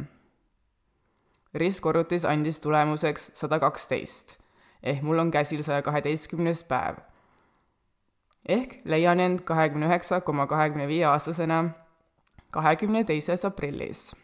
ristkorrutis 1.54 2.24
andis 2.24 2.60
tulemuseks 2.60 3.30
sada 3.34 3.58
kaksteist 3.58 4.40
ehk 4.82 5.02
mul 5.02 5.18
on 5.18 5.30
käsil 5.30 5.62
saja 5.62 5.82
kaheteistkümnes 5.82 6.64
päev. 6.64 6.96
ehk 8.48 8.80
leian 8.84 9.20
end 9.20 9.40
kahekümne 9.44 9.86
üheksa 9.86 10.20
koma 10.20 10.46
kahekümne 10.46 10.88
viie 10.88 11.04
aastasena 11.06 11.70
kahekümne 12.50 13.04
teises 13.04 13.44
aprillis. 13.44 14.14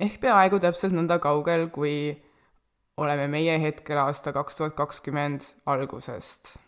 ehk 0.00 0.20
peaaegu 0.20 0.58
täpselt 0.58 0.92
nõnda 0.92 1.18
kaugel, 1.18 1.68
kui 1.68 2.22
oleme 2.96 3.26
meie 3.28 3.60
hetkel 3.60 3.98
aasta 3.98 4.32
kaks 4.32 4.56
tuhat 4.56 4.74
kakskümmend 4.74 5.40
algusest. 5.66 6.58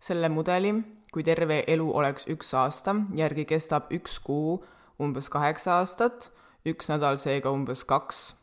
selle 0.00 0.28
mudeli, 0.28 0.74
kui 1.12 1.22
terve 1.22 1.64
elu 1.66 1.90
oleks 1.96 2.24
üks 2.32 2.54
aasta, 2.54 2.94
järgi 3.14 3.44
kestab 3.44 3.90
üks 3.92 4.18
kuu 4.24 4.64
umbes 5.00 5.28
kaheksa 5.28 5.74
aastat, 5.80 6.30
üks 6.64 6.88
nädal 6.88 7.18
seega 7.20 7.50
umbes 7.50 7.84
kaks 7.84 8.34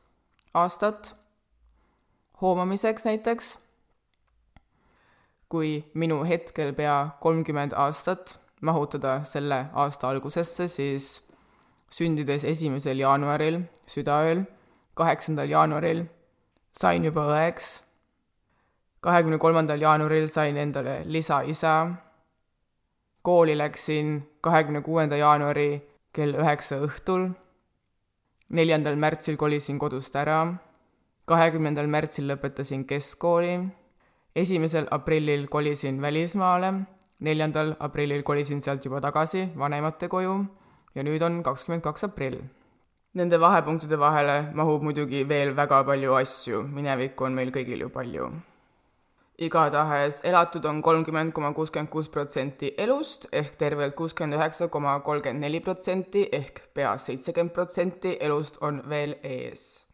aastat. 0.54 1.16
hoomamiseks 2.42 3.06
näiteks, 3.06 3.58
kui 5.50 5.86
minu 5.94 6.24
hetkel 6.24 6.74
pea 6.74 7.10
kolmkümmend 7.22 7.74
aastat 7.74 8.40
mahutada 8.62 9.24
selle 9.24 9.66
aasta 9.74 10.10
algusesse, 10.10 10.68
siis 10.68 11.24
sündides 11.90 12.44
esimesel 12.44 13.00
jaanuaril 13.00 13.62
südaööl 13.88 14.46
kaheksandal 14.98 15.50
jaanuaril 15.50 16.06
sain 16.78 17.06
juba 17.06 17.24
õeks. 17.34 17.84
kahekümne 19.02 19.38
kolmandal 19.38 19.82
jaanuaril 19.82 20.28
sain 20.28 20.58
endale 20.58 21.02
lisaisa. 21.06 21.92
kooli 23.22 23.58
läksin 23.58 24.22
kahekümne 24.42 24.82
kuuenda 24.82 25.18
jaanuari 25.18 25.82
kell 26.14 26.34
üheksa 26.34 26.82
õhtul. 26.88 27.30
neljandal 28.50 28.96
märtsil 28.96 29.38
kolisin 29.38 29.80
kodust 29.80 30.16
ära. 30.16 30.54
kahekümnendal 31.26 31.88
märtsil 31.88 32.30
lõpetasin 32.32 32.86
keskkooli. 32.86 33.60
esimesel 34.36 34.88
aprillil 34.92 35.48
kolisin 35.48 36.02
välismaale. 36.02 36.74
neljandal 37.20 37.76
aprillil 37.80 38.24
kolisin 38.24 38.62
sealt 38.62 38.86
juba 38.86 39.02
tagasi 39.02 39.50
vanemate 39.58 40.08
koju 40.08 40.46
ja 40.96 41.04
nüüd 41.04 41.22
on 41.22 41.44
kakskümmend 41.44 41.82
kaks 41.82 42.04
aprill 42.04 42.57
Nende 43.16 43.38
vahepunktide 43.40 43.96
vahele 44.00 44.34
mahub 44.54 44.84
muidugi 44.84 45.24
veel 45.30 45.54
väga 45.56 45.80
palju 45.88 46.16
asju, 46.20 46.58
minevikku 46.76 47.26
on 47.26 47.38
meil 47.40 47.54
kõigil 47.56 47.86
ju 47.86 47.90
palju. 47.90 48.28
igatahes 49.46 50.20
elatud 50.26 50.66
on 50.66 50.82
kolmkümmend 50.82 51.32
koma 51.34 51.52
kuuskümmend 51.54 51.90
kuus 51.94 52.10
protsenti 52.10 52.72
elust 52.86 53.28
ehk 53.32 53.56
tervelt 53.56 53.96
kuuskümmend 53.96 54.34
üheksa 54.40 54.68
koma 54.68 55.00
kolmkümmend 55.00 55.46
neli 55.46 55.60
protsenti 55.60 56.28
ehk 56.32 56.62
pea 56.74 56.98
seitsekümmend 56.98 57.54
protsenti 57.54 58.18
elust 58.20 58.58
on 58.62 58.82
veel 58.90 59.16
ees. 59.24 59.88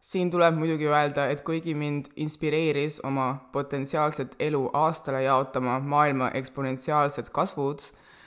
siin 0.00 0.30
tuleb 0.30 0.54
muidugi 0.54 0.88
öelda, 0.88 1.28
et 1.30 1.44
kuigi 1.44 1.74
mind 1.74 2.08
inspireeris 2.16 3.00
oma 3.04 3.28
potentsiaalset 3.52 4.34
elu 4.38 4.70
aastale 4.72 5.22
jaotama 5.22 5.78
maailma 5.78 6.30
eksponentsiaalsed 6.30 7.30
kasvud, 7.32 7.80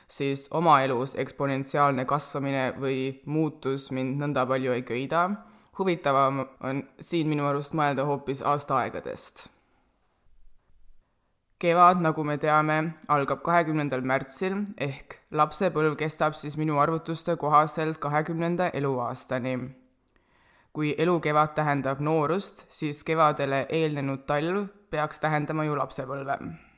siis 0.07 0.47
oma 0.51 0.79
elus 0.83 1.15
eksponentsiaalne 1.17 2.05
kasvamine 2.05 2.69
või 2.79 2.99
muutus 3.25 3.89
mind 3.91 4.21
nõnda 4.21 4.45
palju 4.47 4.73
ei 4.73 4.81
köida. 4.81 5.29
huvitavam 5.77 6.45
on 6.63 6.83
siin 6.99 7.27
minu 7.27 7.45
arust 7.45 7.73
mõelda 7.73 8.05
hoopis 8.05 8.41
aastaaegadest. 8.41 9.49
kevad, 11.59 12.01
nagu 12.01 12.23
me 12.23 12.37
teame, 12.37 12.93
algab 13.07 13.41
kahekümnendal 13.41 14.01
märtsil 14.01 14.63
ehk 14.77 15.19
lapsepõlv 15.31 15.95
kestab 15.95 16.33
siis 16.33 16.57
minu 16.57 16.79
arvutuste 16.79 17.35
kohaselt 17.35 17.97
kahekümnenda 17.97 18.69
eluaastani. 18.69 19.57
kui 20.73 20.95
elukevad 20.97 21.55
tähendab 21.55 21.99
noorust, 21.99 22.65
siis 22.69 23.03
kevadele 23.03 23.65
eelnenud 23.69 24.25
talv 24.27 24.67
peaks 24.89 25.19
tähendama 25.19 25.63
ju 25.63 25.75
lapsepõlve 25.75 26.74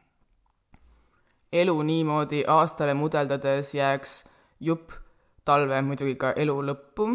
elu 1.51 1.81
niimoodi 1.81 2.43
aastale 2.47 2.93
mudeldades 2.93 3.73
jääks 3.75 4.23
jupp 4.59 4.91
talve 5.45 5.81
muidugi 5.81 6.15
ka 6.19 6.33
elu 6.35 6.55
lõppu, 6.69 7.07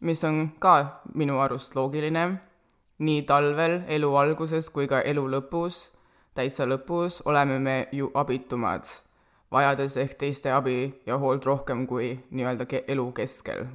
mis 0.00 0.24
on 0.24 0.50
ka 0.58 1.02
minu 1.14 1.40
arust 1.40 1.76
loogiline. 1.76 2.26
nii 2.98 3.22
talvel 3.28 3.82
elu 3.88 4.14
alguses 4.16 4.70
kui 4.70 4.86
ka 4.88 5.00
elu 5.00 5.26
lõpus, 5.28 5.92
täitsa 6.34 6.64
lõpus, 6.64 7.20
oleme 7.24 7.58
me 7.58 7.88
ju 7.92 8.10
abitumad, 8.14 8.84
vajades 9.52 9.96
ehk 9.96 10.14
teiste 10.18 10.50
abi 10.50 11.02
ja 11.06 11.18
hoolt 11.18 11.44
rohkem 11.44 11.86
kui 11.86 12.16
nii-öelda 12.30 12.64
elu 12.88 13.12
keskel. 13.12 13.66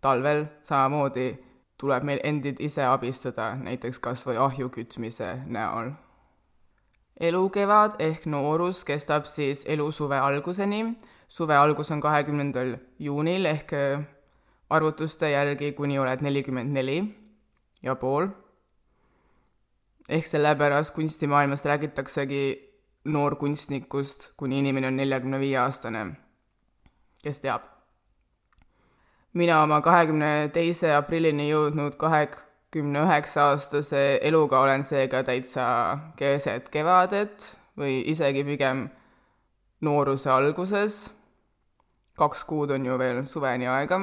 talvel 0.00 0.46
samamoodi 0.62 1.38
tuleb 1.76 2.02
meil 2.02 2.20
endid 2.24 2.56
ise 2.60 2.84
abistada, 2.84 3.54
näiteks 3.54 3.98
kas 3.98 4.26
või 4.26 4.36
ahju 4.36 4.68
kütmise 4.68 5.42
näol 5.46 5.92
elukevad 7.20 7.98
ehk 8.00 8.24
noorus 8.26 8.84
kestab 8.84 9.24
siis 9.28 9.64
elusuve 9.68 10.18
alguseni. 10.18 10.96
suve 11.28 11.54
algus 11.56 11.90
on 11.90 12.00
kahekümnendal 12.00 12.76
juunil 12.98 13.44
ehk 13.44 13.72
äh, 13.72 14.00
arvutuste 14.70 15.30
järgi, 15.30 15.72
kuni 15.72 15.98
oled 15.98 16.22
nelikümmend 16.22 16.72
neli 16.72 17.04
ja 17.82 17.94
pool. 17.94 18.28
ehk 20.08 20.26
sellepärast 20.26 20.94
kunstimaailmas 20.94 21.64
räägitaksegi 21.64 22.70
noorkunstnikust, 23.04 24.32
kuni 24.36 24.58
inimene 24.58 24.86
on 24.86 24.96
neljakümne 24.96 25.40
viie 25.40 25.58
aastane. 25.58 26.06
kes 27.22 27.40
teab? 27.40 27.62
mina 29.32 29.62
oma 29.62 29.80
kahekümne 29.80 30.50
teise 30.52 30.94
aprillini 30.94 31.50
jõudnud 31.50 31.94
kahek-, 31.96 32.49
kümne 32.70 33.00
üheksa 33.02 33.42
aastase 33.50 34.18
eluga 34.22 34.60
olen 34.60 34.84
seega 34.86 35.24
täitsa 35.26 35.64
keset 36.16 36.68
kevadet 36.70 37.46
või 37.78 37.96
isegi 38.12 38.44
pigem 38.46 38.84
nooruse 39.80 40.30
alguses. 40.30 41.10
kaks 42.14 42.44
kuud 42.44 42.70
on 42.70 42.86
ju 42.86 42.98
veel 42.98 43.24
suveni 43.26 43.66
aega. 43.66 44.00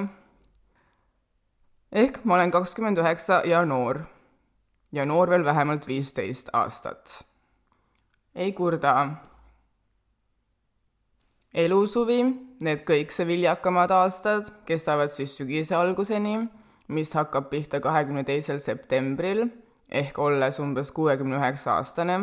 ehk 1.91 2.19
ma 2.25 2.35
olen 2.35 2.51
kakskümmend 2.51 2.97
üheksa 2.97 3.41
ja 3.45 3.65
noor. 3.65 4.01
ja 4.91 5.05
noor 5.05 5.29
veel 5.29 5.45
vähemalt 5.45 5.87
viisteist 5.87 6.49
aastat. 6.53 7.23
ei 8.35 8.53
kurda. 8.53 9.07
elusuvi, 11.53 12.23
need 12.59 12.83
kõikse 12.83 13.27
viljakamad 13.27 13.91
aastad 13.91 14.51
kestavad 14.65 15.09
siis 15.09 15.37
sügise 15.37 15.75
alguseni 15.75 16.49
mis 16.87 17.13
hakkab 17.15 17.49
pihta 17.49 17.79
kahekümne 17.83 18.23
teisel 18.23 18.59
septembril 18.59 19.47
ehk 19.89 20.19
olles 20.19 20.59
umbes 20.59 20.91
kuuekümne 20.91 21.35
üheksa 21.35 21.73
aastane. 21.73 22.19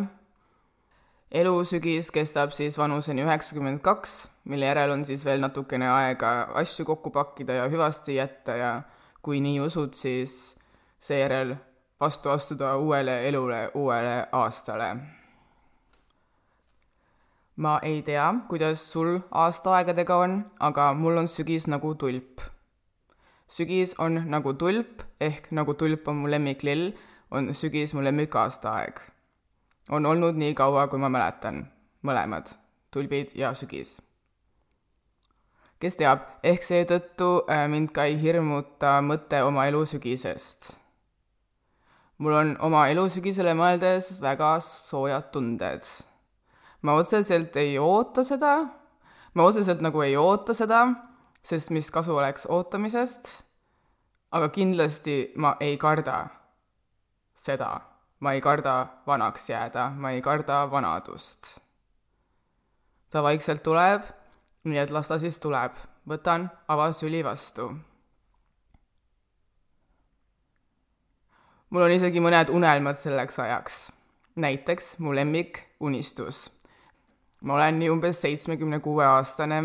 elusügis 1.30 2.10
kestab 2.10 2.50
siis 2.50 2.78
vanuseni 2.78 3.22
üheksakümmend 3.22 3.80
kaks, 3.80 4.28
mille 4.44 4.66
järel 4.66 4.90
on 4.90 5.04
siis 5.04 5.24
veel 5.24 5.40
natukene 5.40 5.88
aega 5.90 6.32
asju 6.54 6.84
kokku 6.84 7.10
pakkida 7.10 7.52
ja 7.52 7.68
hüvasti 7.68 8.14
jätta 8.14 8.56
ja 8.56 8.82
kui 9.22 9.40
nii 9.40 9.60
usud, 9.60 9.94
siis 9.94 10.56
seejärel 11.00 11.56
vastu 12.00 12.30
astuda 12.30 12.76
uuele 12.76 13.28
elule, 13.28 13.70
uuele 13.74 14.26
aastale. 14.32 14.96
ma 17.56 17.78
ei 17.82 18.02
tea, 18.02 18.34
kuidas 18.48 18.92
sul 18.92 19.18
aastaaegadega 19.30 20.16
on, 20.16 20.44
aga 20.60 20.94
mul 20.94 21.16
on 21.16 21.28
sügis 21.28 21.68
nagu 21.68 21.94
tulp. 21.94 22.40
Sügis 23.48 23.94
on 23.98 24.22
nagu 24.30 24.54
tulp 24.54 25.02
ehk 25.20 25.50
nagu 25.52 25.74
tulp 25.74 26.08
on 26.08 26.22
mu 26.22 26.30
lemmiklill, 26.30 26.92
on 27.30 27.54
sügis 27.54 27.94
mu 27.94 28.04
lemmikaastaaeg. 28.04 29.00
on 29.90 30.06
olnud 30.06 30.34
nii 30.34 30.54
kaua, 30.54 30.86
kui 30.88 30.98
ma 30.98 31.08
mäletan, 31.08 31.66
mõlemad, 32.02 32.54
tulbid 32.90 33.34
ja 33.34 33.54
sügis. 33.54 34.00
kes 35.80 35.96
teab, 35.96 36.20
ehk 36.42 36.62
seetõttu 36.62 37.44
äh, 37.50 37.68
mind 37.68 37.92
ka 37.92 38.04
ei 38.04 38.16
hirmuta 38.20 39.00
mõte 39.02 39.42
oma 39.42 39.66
elu 39.66 39.84
sügisest. 39.86 40.78
mul 42.18 42.32
on 42.32 42.56
oma 42.60 42.88
elu 42.88 43.08
sügisele 43.08 43.54
mõeldes 43.54 44.20
väga 44.20 44.58
soojad 44.60 45.32
tunded 45.32 45.84
ma 46.84 46.98
otseselt 47.00 47.56
ei 47.56 47.78
oota 47.80 48.22
seda, 48.26 48.58
ma 49.34 49.48
otseselt 49.48 49.80
nagu 49.84 50.02
ei 50.04 50.16
oota 50.20 50.54
seda, 50.56 50.84
sest 51.44 51.70
mis 51.70 51.90
kasu 51.92 52.16
oleks 52.16 52.46
ootamisest, 52.48 53.44
aga 54.32 54.48
kindlasti 54.48 55.32
ma 55.36 55.54
ei 55.60 55.76
karda 55.76 56.26
seda, 57.34 57.70
ma 58.20 58.32
ei 58.32 58.40
karda 58.40 58.74
vanaks 59.06 59.50
jääda, 59.50 59.90
ma 59.90 60.10
ei 60.10 60.22
karda 60.22 60.64
vanadust. 60.70 61.60
ta 63.10 63.22
vaikselt 63.22 63.62
tuleb, 63.62 64.06
nii 64.64 64.78
et 64.78 64.90
las 64.90 65.08
ta 65.08 65.18
siis 65.18 65.38
tuleb, 65.38 65.76
võtan 66.08 66.48
avasüli 66.68 67.24
vastu. 67.24 67.68
mul 71.70 71.82
on 71.82 71.92
isegi 71.92 72.20
mõned 72.20 72.50
unelmad 72.50 72.96
selleks 72.96 73.38
ajaks. 73.38 73.92
näiteks 74.36 74.98
mu 74.98 75.14
lemmikunistus 75.14 76.48
ma 77.44 77.54
olen 77.54 77.78
nii 77.78 77.90
umbes 77.92 78.20
seitsmekümne 78.24 78.78
kuue 78.80 79.04
aastane 79.04 79.58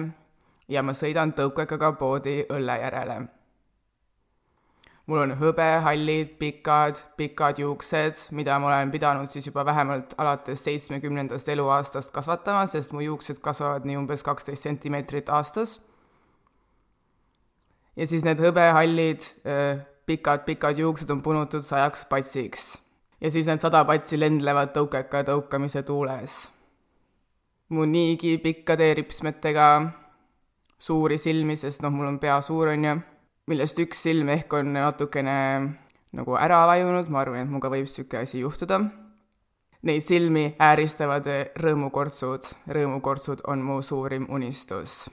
ja 0.70 0.84
ma 0.86 0.94
sõidan 0.94 1.34
tõukekaga 1.38 1.94
poodi 2.00 2.40
õlle 2.50 2.80
järele. 2.82 3.20
mul 5.10 5.18
on 5.24 5.32
hõbehallid, 5.40 6.36
pikad, 6.38 7.00
pikad 7.18 7.58
juuksed, 7.58 8.28
mida 8.38 8.60
ma 8.60 8.68
olen 8.68 8.92
pidanud 8.92 9.28
siis 9.28 9.48
juba 9.48 9.64
vähemalt 9.66 10.14
alates 10.18 10.64
seitsmekümnendast 10.64 11.50
eluaastast 11.50 12.12
kasvatama, 12.14 12.66
sest 12.66 12.94
mu 12.94 13.02
juuksed 13.02 13.40
kasvavad 13.42 13.88
nii 13.90 13.98
umbes 13.98 14.24
kaksteist 14.24 14.64
sentimeetrit 14.64 15.30
aastas. 15.30 15.80
ja 17.96 18.08
siis 18.08 18.24
need 18.24 18.40
hõbehallid, 18.40 19.26
pikad-pikad 20.06 20.78
juuksed 20.78 21.10
on 21.10 21.22
punutud 21.22 21.66
sajaks 21.66 22.06
patsiks. 22.06 22.78
ja 23.22 23.32
siis 23.32 23.48
need 23.48 23.60
sada 23.60 23.86
patsi 23.86 24.20
lendlevad 24.20 24.78
tõukeka 24.78 25.26
tõukamise 25.26 25.84
tuules 25.84 26.52
mu 27.70 27.86
niigi 27.86 28.38
pikkade 28.38 28.94
ripsmetega 28.98 29.66
suuri 30.80 31.18
silmi, 31.20 31.56
sest 31.60 31.84
noh, 31.84 31.92
mul 31.94 32.08
on 32.13 32.20
pea 32.20 32.39
suur, 32.42 32.72
on 32.74 32.86
ju, 32.86 32.96
millest 33.52 33.80
üks 33.84 34.04
silm 34.08 34.32
ehk 34.32 34.54
on 34.60 34.74
natukene 34.74 35.36
nagu 36.15 36.38
ära 36.39 36.63
vajunud, 36.70 37.10
ma 37.12 37.24
arvan, 37.24 37.44
et 37.44 37.50
minuga 37.50 37.72
võib 37.74 37.86
niisugune 37.86 38.24
asi 38.24 38.44
juhtuda. 38.44 38.80
Neid 39.88 40.04
silmi 40.04 40.44
ääristavad 40.60 41.28
rõõmukortsud, 41.60 42.48
rõõmukortsud 42.76 43.46
on 43.48 43.62
mu 43.63 43.80
suurim 43.86 44.28
unistus. 44.30 45.08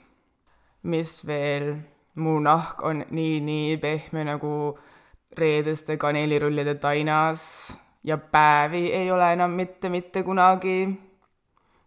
mis 0.87 1.27
veel, 1.27 1.75
mu 2.15 2.39
nahk 2.41 2.83
on 2.87 3.03
nii-nii 3.11 3.77
pehme 3.83 4.23
nagu 4.25 4.79
reedeste 5.37 5.97
kaneelirullide 5.99 6.77
tainas 6.79 7.43
ja 8.05 8.17
päevi 8.19 8.93
ei 8.95 9.11
ole 9.11 9.33
enam 9.33 9.51
mitte 9.51 9.89
mitte 9.89 10.23
kunagi 10.23 10.79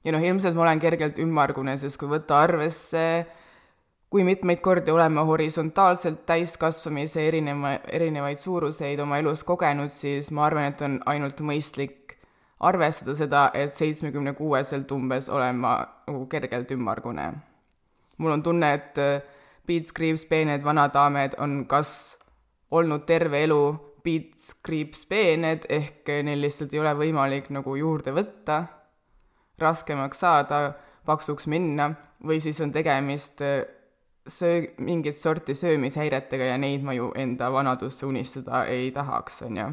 ja 0.04 0.12
noh, 0.12 0.24
ilmselt 0.24 0.56
ma 0.56 0.65
olen 0.68 0.80
kergelt 0.80 1.20
ümmargune, 1.20 1.78
sest 1.78 2.00
kui 2.00 2.12
võtta 2.12 2.42
arvesse, 2.44 3.26
kui 4.10 4.24
mitmeid 4.26 4.60
kordi 4.65 4.91
olen 4.91 5.13
ma 5.13 5.24
horisontaalselt 5.24 6.24
täiskasvamise 6.26 7.28
erineva, 7.28 7.76
erinevaid 7.93 8.38
suuruseid 8.41 9.00
oma 9.00 9.19
elus 9.22 9.43
kogenud, 9.45 9.91
siis 9.93 10.32
ma 10.32 10.48
arvan, 10.48 10.72
et 10.72 10.82
on 10.82 10.98
ainult 11.06 11.43
mõistlik 11.45 12.15
arvestada 12.60 13.15
seda, 13.15 13.43
et 13.54 13.78
seitsmekümne 13.78 14.34
kuueselt 14.38 14.91
umbes 14.91 15.30
olen 15.30 15.62
ma 15.62 15.76
nagu 16.08 16.26
kergelt 16.32 16.72
ümmargune. 16.72 17.34
mul 18.17 18.32
on 18.32 18.43
tunne, 18.43 18.74
et 18.74 18.98
Beats 19.67 19.93
Creeps 19.93 20.26
peened 20.26 20.63
vanad 20.63 20.93
daamed 20.93 21.38
on 21.38 21.65
kas 21.69 22.17
olnud 22.72 23.06
terve 23.06 23.43
elu 23.43 23.62
Beats 24.04 24.56
Creeps 24.65 25.06
peened, 25.06 25.65
ehk 25.69 26.10
neil 26.24 26.41
lihtsalt 26.41 26.74
ei 26.74 26.80
ole 26.80 26.93
võimalik 26.98 27.50
nagu 27.54 27.76
juurde 27.76 28.12
võtta 28.12 28.63
raskemaks 29.60 30.19
saada, 30.19 30.74
paksuks 31.06 31.48
minna, 31.48 31.91
või 32.26 32.39
siis 32.43 32.60
on 32.62 32.72
tegemist 32.72 33.41
äh, 33.45 33.62
söö-, 34.30 34.72
mingit 34.78 35.18
sorti 35.18 35.54
söömishäiretega 35.54 36.52
ja 36.52 36.58
neid 36.58 36.84
ma 36.86 36.94
ju 36.94 37.12
enda 37.15 37.52
vanadusse 37.52 38.06
unistada 38.06 38.63
ei 38.65 38.92
tahaks, 38.92 39.42
on 39.42 39.58
ju. 39.58 39.68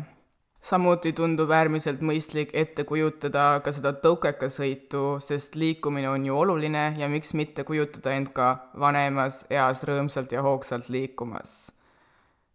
samuti 0.67 1.13
tundub 1.13 1.51
äärmiselt 1.55 2.01
mõistlik 2.03 2.51
ette 2.53 2.85
kujutada 2.85 3.61
ka 3.65 3.73
seda 3.73 3.93
tõukekasõitu, 4.03 5.21
sest 5.23 5.55
liikumine 5.55 6.11
on 6.11 6.27
ju 6.27 6.39
oluline 6.39 6.89
ja 6.99 7.09
miks 7.09 7.35
mitte 7.35 7.65
kujutada 7.65 8.17
end 8.17 8.33
ka 8.35 8.57
vanemas 8.81 9.45
eas 9.51 9.85
rõõmsalt 9.87 10.33
ja 10.33 10.43
hoogsalt 10.43 10.89
liikumas. 10.89 11.71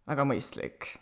väga 0.06 0.24
mõistlik 0.24 0.92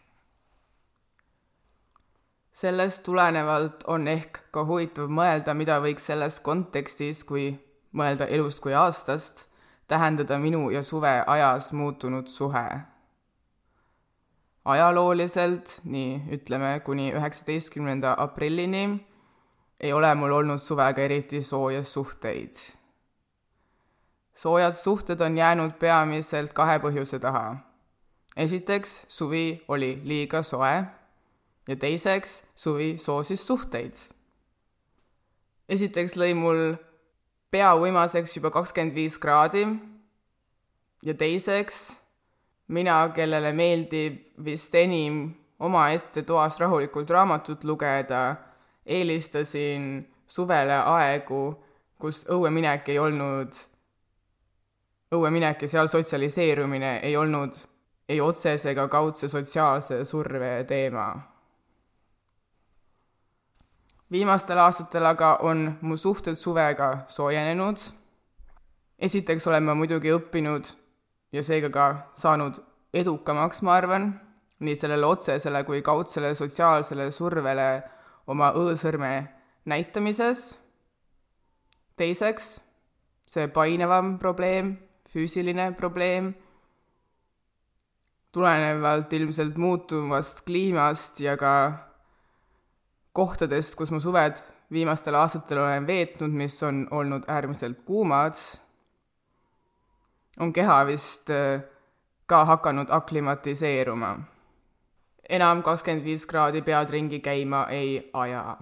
sellest 2.61 3.03
tulenevalt 3.03 3.85
on 3.89 4.09
ehk 4.09 4.43
ka 4.53 4.65
huvitav 4.69 5.09
mõelda, 5.09 5.55
mida 5.57 5.79
võiks 5.81 6.05
selles 6.11 6.41
kontekstis, 6.45 7.25
kui 7.25 7.55
mõelda 7.97 8.29
elust 8.29 8.61
kui 8.61 8.75
aastast, 8.77 9.50
tähendada 9.91 10.39
minu 10.39 10.71
ja 10.71 10.83
suve 10.83 11.25
ajas 11.27 11.73
muutunud 11.73 12.27
suhe. 12.27 12.81
ajalooliselt, 14.65 15.81
nii 15.85 16.21
ütleme 16.37 16.81
kuni 16.85 17.09
üheksateistkümnenda 17.13 18.15
aprillini, 18.19 18.85
ei 19.81 19.93
ole 19.93 20.15
mul 20.15 20.31
olnud 20.31 20.63
suvega 20.63 21.03
eriti 21.03 21.43
sooje 21.43 21.83
suhteid. 21.85 22.53
soojad 24.35 24.75
suhted 24.75 25.21
on 25.21 25.39
jäänud 25.39 25.73
peamiselt 25.79 26.53
kahe 26.53 26.79
põhjuse 26.79 27.19
taha. 27.19 27.57
esiteks, 28.37 29.05
suvi 29.09 29.65
oli 29.69 30.01
liiga 30.05 30.43
soe 30.43 30.85
ja 31.69 31.77
teiseks, 31.77 32.45
suvi 32.57 32.95
soosis 32.99 33.47
suhteid. 33.47 33.95
esiteks 35.69 36.17
lõi 36.17 36.35
mul 36.35 36.77
pea 37.51 37.71
uimaseks 37.75 38.37
juba 38.37 38.51
kakskümmend 38.55 38.95
viis 38.95 39.19
kraadi. 39.19 39.65
Ja 41.03 41.15
teiseks, 41.15 42.01
mina, 42.69 43.01
kellele 43.17 43.53
meeldib 43.57 44.21
vist 44.45 44.75
enim 44.75 45.23
omaette 45.61 46.23
toas 46.29 46.61
rahulikult 46.61 47.11
raamatut 47.11 47.65
lugeda, 47.65 48.37
eelistasin 48.87 50.07
suvele 50.29 50.77
aegu, 50.77 51.43
kus 52.01 52.23
õueminek 52.33 52.89
ei 52.93 52.99
olnud, 52.99 53.57
õueminek 55.13 55.67
ja 55.67 55.69
seal 55.69 55.91
sotsialiseerumine 55.91 56.99
ei 57.03 57.17
olnud 57.17 57.57
ei 58.11 58.21
otsese 58.21 58.73
ega 58.73 58.89
kaudse 58.89 59.29
sotsiaalse 59.29 60.05
surve 60.05 60.65
teema 60.69 61.11
viimastel 64.13 64.59
aastatel 64.59 65.07
aga 65.07 65.37
on 65.47 65.79
mu 65.81 65.97
suhted 65.97 66.37
suvega 66.37 67.05
soojenenud. 67.09 67.77
esiteks 68.99 69.47
olen 69.47 69.65
ma 69.65 69.75
muidugi 69.75 70.13
õppinud 70.13 70.67
ja 71.33 71.43
seega 71.43 71.71
ka 71.71 71.87
saanud 72.15 72.59
edukamaks, 72.95 73.63
ma 73.63 73.75
arvan, 73.79 74.11
nii 74.61 74.77
sellele 74.77 75.07
otsesele 75.07 75.63
kui 75.65 75.83
kaudsele 75.83 76.35
sotsiaalsele 76.35 77.11
survele 77.11 77.83
oma 78.27 78.53
õõsõrme 78.53 79.13
näitamises. 79.65 80.59
teiseks, 81.97 82.61
see 83.27 83.49
painevam 83.49 84.19
probleem, 84.19 84.79
füüsiline 85.09 85.73
probleem, 85.77 86.35
tulenevalt 88.33 89.13
ilmselt 89.13 89.57
muutuvast 89.57 90.45
kliimast 90.47 91.21
ja 91.21 91.37
ka 91.37 91.90
kohtadest, 93.13 93.75
kus 93.75 93.91
ma 93.91 94.01
suved 94.01 94.41
viimastel 94.73 95.15
aastatel 95.19 95.59
olen 95.59 95.87
veetnud, 95.87 96.31
mis 96.31 96.63
on 96.63 96.87
olnud 96.91 97.27
äärmiselt 97.29 97.83
kuumad, 97.85 98.35
on 100.41 100.53
keha 100.53 100.87
vist 100.87 101.31
äh, 101.31 101.63
ka 102.27 102.45
hakanud 102.45 102.91
aklimatiseeruma. 102.91 104.19
enam 105.31 105.63
kakskümmend 105.63 106.05
viis 106.05 106.27
kraadi 106.27 106.63
pead 106.63 106.91
ringi 106.91 107.21
käima 107.21 107.67
ei 107.71 108.11
aja. 108.13 108.57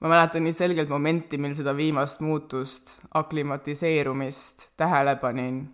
ma 0.00 0.08
mäletan 0.08 0.44
nii 0.44 0.52
selgelt 0.52 0.88
momenti, 0.88 1.38
mil 1.38 1.54
seda 1.54 1.76
viimast 1.76 2.20
muutust, 2.20 3.00
aklimatiseerumist 3.14 4.70
tähele 4.76 5.16
panin. 5.16 5.64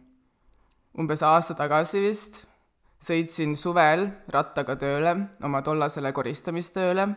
umbes 0.99 1.23
aasta 1.23 1.55
tagasi 1.55 2.01
vist 2.01 2.47
sõitsin 3.01 3.57
suvel 3.57 4.07
rattaga 4.29 4.77
tööle, 4.77 5.17
oma 5.43 5.63
tollasele 5.63 6.13
koristamistööle 6.13 7.09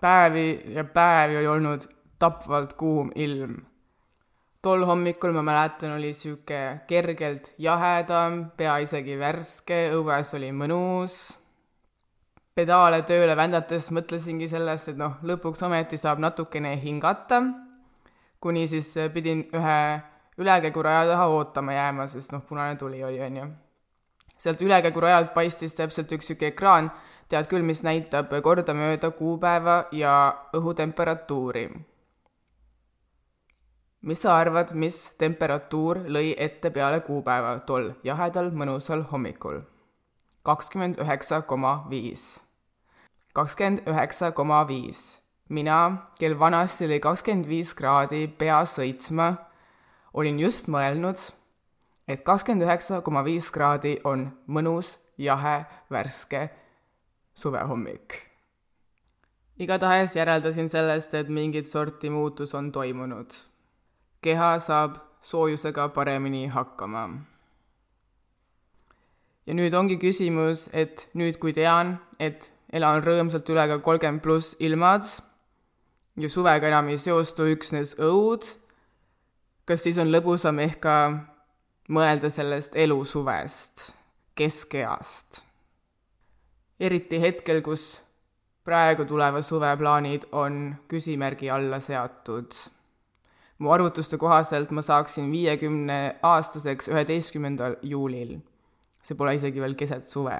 päevi 0.00 0.62
ja 0.74 0.84
päevi 0.84 1.36
oli 1.36 1.46
olnud 1.46 1.88
tapvalt 2.18 2.72
kuum 2.72 3.10
ilm. 3.14 3.56
tol 4.62 4.84
hommikul 4.84 5.32
ma 5.32 5.42
mäletan, 5.42 5.92
oli 5.94 6.12
sihuke 6.12 6.80
kergelt 6.86 7.52
jahedam, 7.58 8.50
pea 8.56 8.78
isegi 8.82 9.18
värske, 9.18 9.90
õues 9.94 10.34
oli 10.34 10.50
mõnus. 10.52 11.38
pedaale 12.54 13.02
tööle 13.02 13.36
vändates 13.36 13.90
mõtlesingi 13.92 14.48
sellest, 14.48 14.88
et 14.88 14.96
noh, 14.96 15.18
lõpuks 15.22 15.62
ometi 15.62 15.96
saab 16.00 16.18
natukene 16.18 16.76
hingata, 16.82 17.42
kuni 18.40 18.66
siis 18.68 18.94
pidin 19.12 19.44
ühe 19.54 19.80
ülekäiguraja 20.38 21.06
taha 21.06 21.26
ootama 21.26 21.72
jääma, 21.72 22.06
sest 22.08 22.32
noh, 22.32 22.42
punane 22.48 22.76
tuli 22.76 23.04
oli, 23.04 23.20
onju. 23.20 23.46
sealt 24.38 24.60
ülekäigurajalt 24.60 25.34
paistis 25.34 25.74
täpselt 25.74 26.12
üks 26.12 26.26
sihuke 26.26 26.46
ekraan, 26.52 26.90
tead 27.28 27.50
küll, 27.50 27.66
mis 27.66 27.82
näitab 27.82 28.32
kordamööda 28.42 29.10
kuupäeva 29.10 29.84
ja 29.92 30.16
õhutemperatuuri 30.54 31.68
mis 34.06 34.22
sa 34.22 34.36
arvad, 34.38 34.70
mis 34.78 34.96
temperatuur 35.18 36.04
lõi 36.06 36.34
ette 36.38 36.70
peale 36.70 37.00
kuupäeva 37.02 37.56
tol 37.66 37.90
jahedal 38.06 38.52
mõnusal 38.54 39.02
hommikul? 39.10 39.64
kakskümmend 40.46 41.00
üheksa 41.02 41.40
koma 41.42 41.86
viis. 41.90 42.40
kakskümmend 43.34 43.88
üheksa 43.90 44.30
koma 44.32 44.60
viis. 44.68 45.18
mina, 45.48 46.06
kel 46.18 46.38
vanasti 46.38 46.84
oli 46.86 47.00
kakskümmend 47.00 47.48
viis 47.48 47.74
kraadi 47.74 48.28
pea 48.28 48.60
sõitsma, 48.64 49.32
olin 50.14 50.38
just 50.38 50.68
mõelnud, 50.68 51.18
et 52.06 52.22
kakskümmend 52.22 52.62
üheksa 52.62 53.00
koma 53.00 53.24
viis 53.24 53.50
kraadi 53.50 53.98
on 54.04 54.30
mõnus, 54.46 54.98
jahe, 55.18 55.64
värske 55.90 56.50
suvehommik. 57.36 58.22
igatahes 59.58 60.16
järeldasin 60.16 60.68
sellest, 60.68 61.14
et 61.14 61.28
mingit 61.28 61.66
sorti 61.66 62.10
muutus 62.10 62.54
on 62.54 62.72
toimunud 62.72 63.36
keha 64.26 64.58
saab 64.58 64.98
soojusega 65.22 65.88
paremini 65.94 66.46
hakkama. 66.48 67.04
ja 69.46 69.54
nüüd 69.54 69.74
ongi 69.78 69.98
küsimus, 70.02 70.66
et 70.72 71.06
nüüd, 71.14 71.38
kui 71.38 71.54
tean, 71.54 71.96
et 72.18 72.50
elan 72.74 73.04
rõõmsalt 73.04 73.46
üle 73.54 73.68
ka 73.70 73.78
kolmkümmend 73.78 74.24
pluss 74.24 74.56
ilmad 74.58 75.06
ja 76.18 76.30
suvega 76.32 76.66
enam 76.72 76.90
ei 76.90 76.98
seostu 76.98 77.46
üksnes 77.54 77.94
õud, 78.02 78.48
kas 79.68 79.86
siis 79.86 80.02
on 80.02 80.10
lõbusam 80.10 80.58
ehk 80.66 80.82
ka 80.82 80.96
mõelda 81.86 82.32
sellest 82.34 82.74
elusuvest, 82.74 83.92
keskeast? 84.34 85.45
Eriti 86.80 87.20
hetkel, 87.20 87.62
kus 87.62 88.02
praegu 88.64 89.04
tuleva 89.04 89.42
suve 89.42 89.76
plaanid 89.76 90.28
on 90.32 90.74
küsimärgi 90.88 91.50
alla 91.50 91.80
seatud 91.80 92.52
mu 93.58 93.72
arvutuste 93.72 94.18
kohaselt 94.18 94.70
ma 94.70 94.82
saaksin 94.82 95.30
viiekümne 95.32 96.18
aastaseks 96.22 96.88
üheteistkümnendal 96.88 97.76
juulil. 97.82 98.38
see 99.02 99.16
pole 99.16 99.34
isegi 99.34 99.60
veel 99.60 99.74
keset 99.74 100.04
suve. 100.08 100.36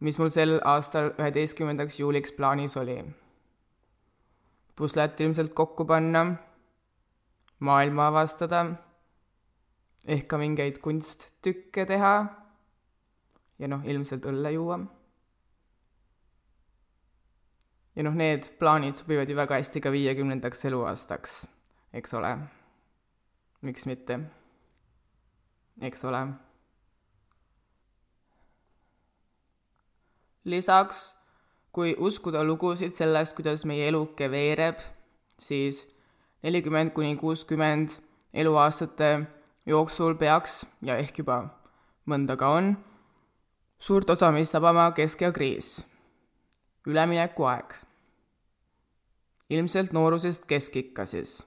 mis 0.00 0.18
mul 0.18 0.30
sel 0.30 0.60
aastal 0.64 1.12
üheteistkümnendaks 1.18 2.00
juuliks 2.00 2.32
plaanis 2.32 2.76
oli? 2.76 3.04
puslet 4.76 5.20
ilmselt 5.20 5.52
kokku 5.54 5.84
panna, 5.84 6.36
maailma 7.58 8.08
avastada, 8.08 8.66
ehk 10.06 10.28
ka 10.28 10.38
mingeid 10.38 10.80
kunsttükke 10.84 11.86
teha 11.86 12.16
ja 13.58 13.68
noh, 13.68 13.84
ilmselt 13.84 14.26
õlle 14.28 14.52
juua 14.52 14.78
ja 17.96 18.04
noh, 18.04 18.16
need 18.16 18.50
plaanid 18.60 18.98
sobivad 18.98 19.30
ju 19.30 19.36
väga 19.36 19.60
hästi 19.60 19.80
ka 19.80 19.92
viiekümnendaks 19.92 20.64
eluaastaks, 20.68 21.36
eks 21.96 22.14
ole. 22.14 22.36
miks 23.62 23.86
mitte? 23.86 24.20
eks 25.80 26.04
ole. 26.04 26.26
lisaks, 30.46 31.16
kui 31.72 31.96
uskuda 31.98 32.44
lugusid 32.44 32.94
sellest, 32.94 33.34
kuidas 33.34 33.64
meie 33.66 33.88
eluke 33.88 34.28
veereb, 34.30 34.78
siis 35.42 35.82
nelikümmend 36.46 36.92
kuni 36.94 37.16
kuuskümmend 37.18 37.96
eluaastate 38.34 39.26
jooksul 39.66 40.14
peaks 40.14 40.60
ja 40.86 40.94
ehk 41.02 41.18
juba 41.18 41.40
mõnda 42.06 42.36
ka 42.38 42.52
on, 42.54 42.76
suurt 43.78 44.10
osa 44.10 44.30
meist 44.32 44.52
tabama 44.52 44.90
kesk- 44.96 45.20
ja 45.20 45.32
kriis, 45.32 45.86
üleminekuaeg 46.86 47.74
ilmselt 49.50 49.92
noorusest 49.92 50.46
keskikka 50.46 51.06
siis. 51.06 51.46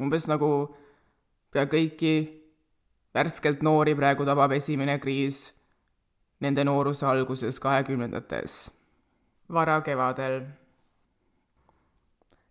umbes 0.00 0.26
nagu 0.28 0.76
pea 1.52 1.66
kõiki 1.66 2.14
värskelt 3.14 3.62
noori 3.62 3.94
praegu 3.94 4.24
tabab 4.24 4.52
esimene 4.52 4.98
kriis 4.98 5.52
nende 6.40 6.64
nooruse 6.64 7.06
alguses 7.06 7.60
kahekümnendates, 7.60 8.70
varakevadel. 9.52 10.46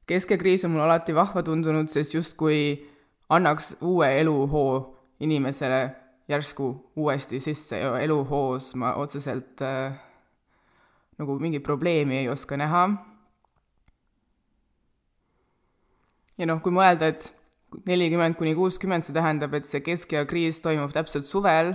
keskekriis 0.05 0.65
on 0.65 0.71
mulle 0.71 0.83
alati 0.83 1.15
vahva 1.15 1.43
tundunud, 1.43 1.89
sest 1.89 2.13
justkui 2.13 2.87
annaks 3.29 3.75
uue 3.81 4.19
eluhoo 4.19 4.95
inimesele 5.19 5.95
järsku 6.29 6.69
uuesti 6.95 7.39
sisse 7.39 7.79
ja 7.79 7.95
eluhoos 7.99 8.75
ma 8.75 8.93
otseselt 9.01 9.61
äh, 9.65 9.93
nagu 11.17 11.39
mingit 11.39 11.63
probleemi 11.63 12.17
ei 12.17 12.29
oska 12.29 12.57
näha 12.57 12.87
ja 16.39 16.47
noh, 16.47 16.61
kui 16.63 16.73
mõelda, 16.73 17.11
et 17.11 17.29
nelikümmend 17.89 18.37
kuni 18.39 18.55
kuuskümmend, 18.57 19.05
see 19.05 19.15
tähendab, 19.15 19.53
et 19.57 19.67
see 19.67 19.83
keskea 19.85 20.25
kriis 20.29 20.61
toimub 20.63 20.93
täpselt 20.95 21.27
suvel 21.27 21.73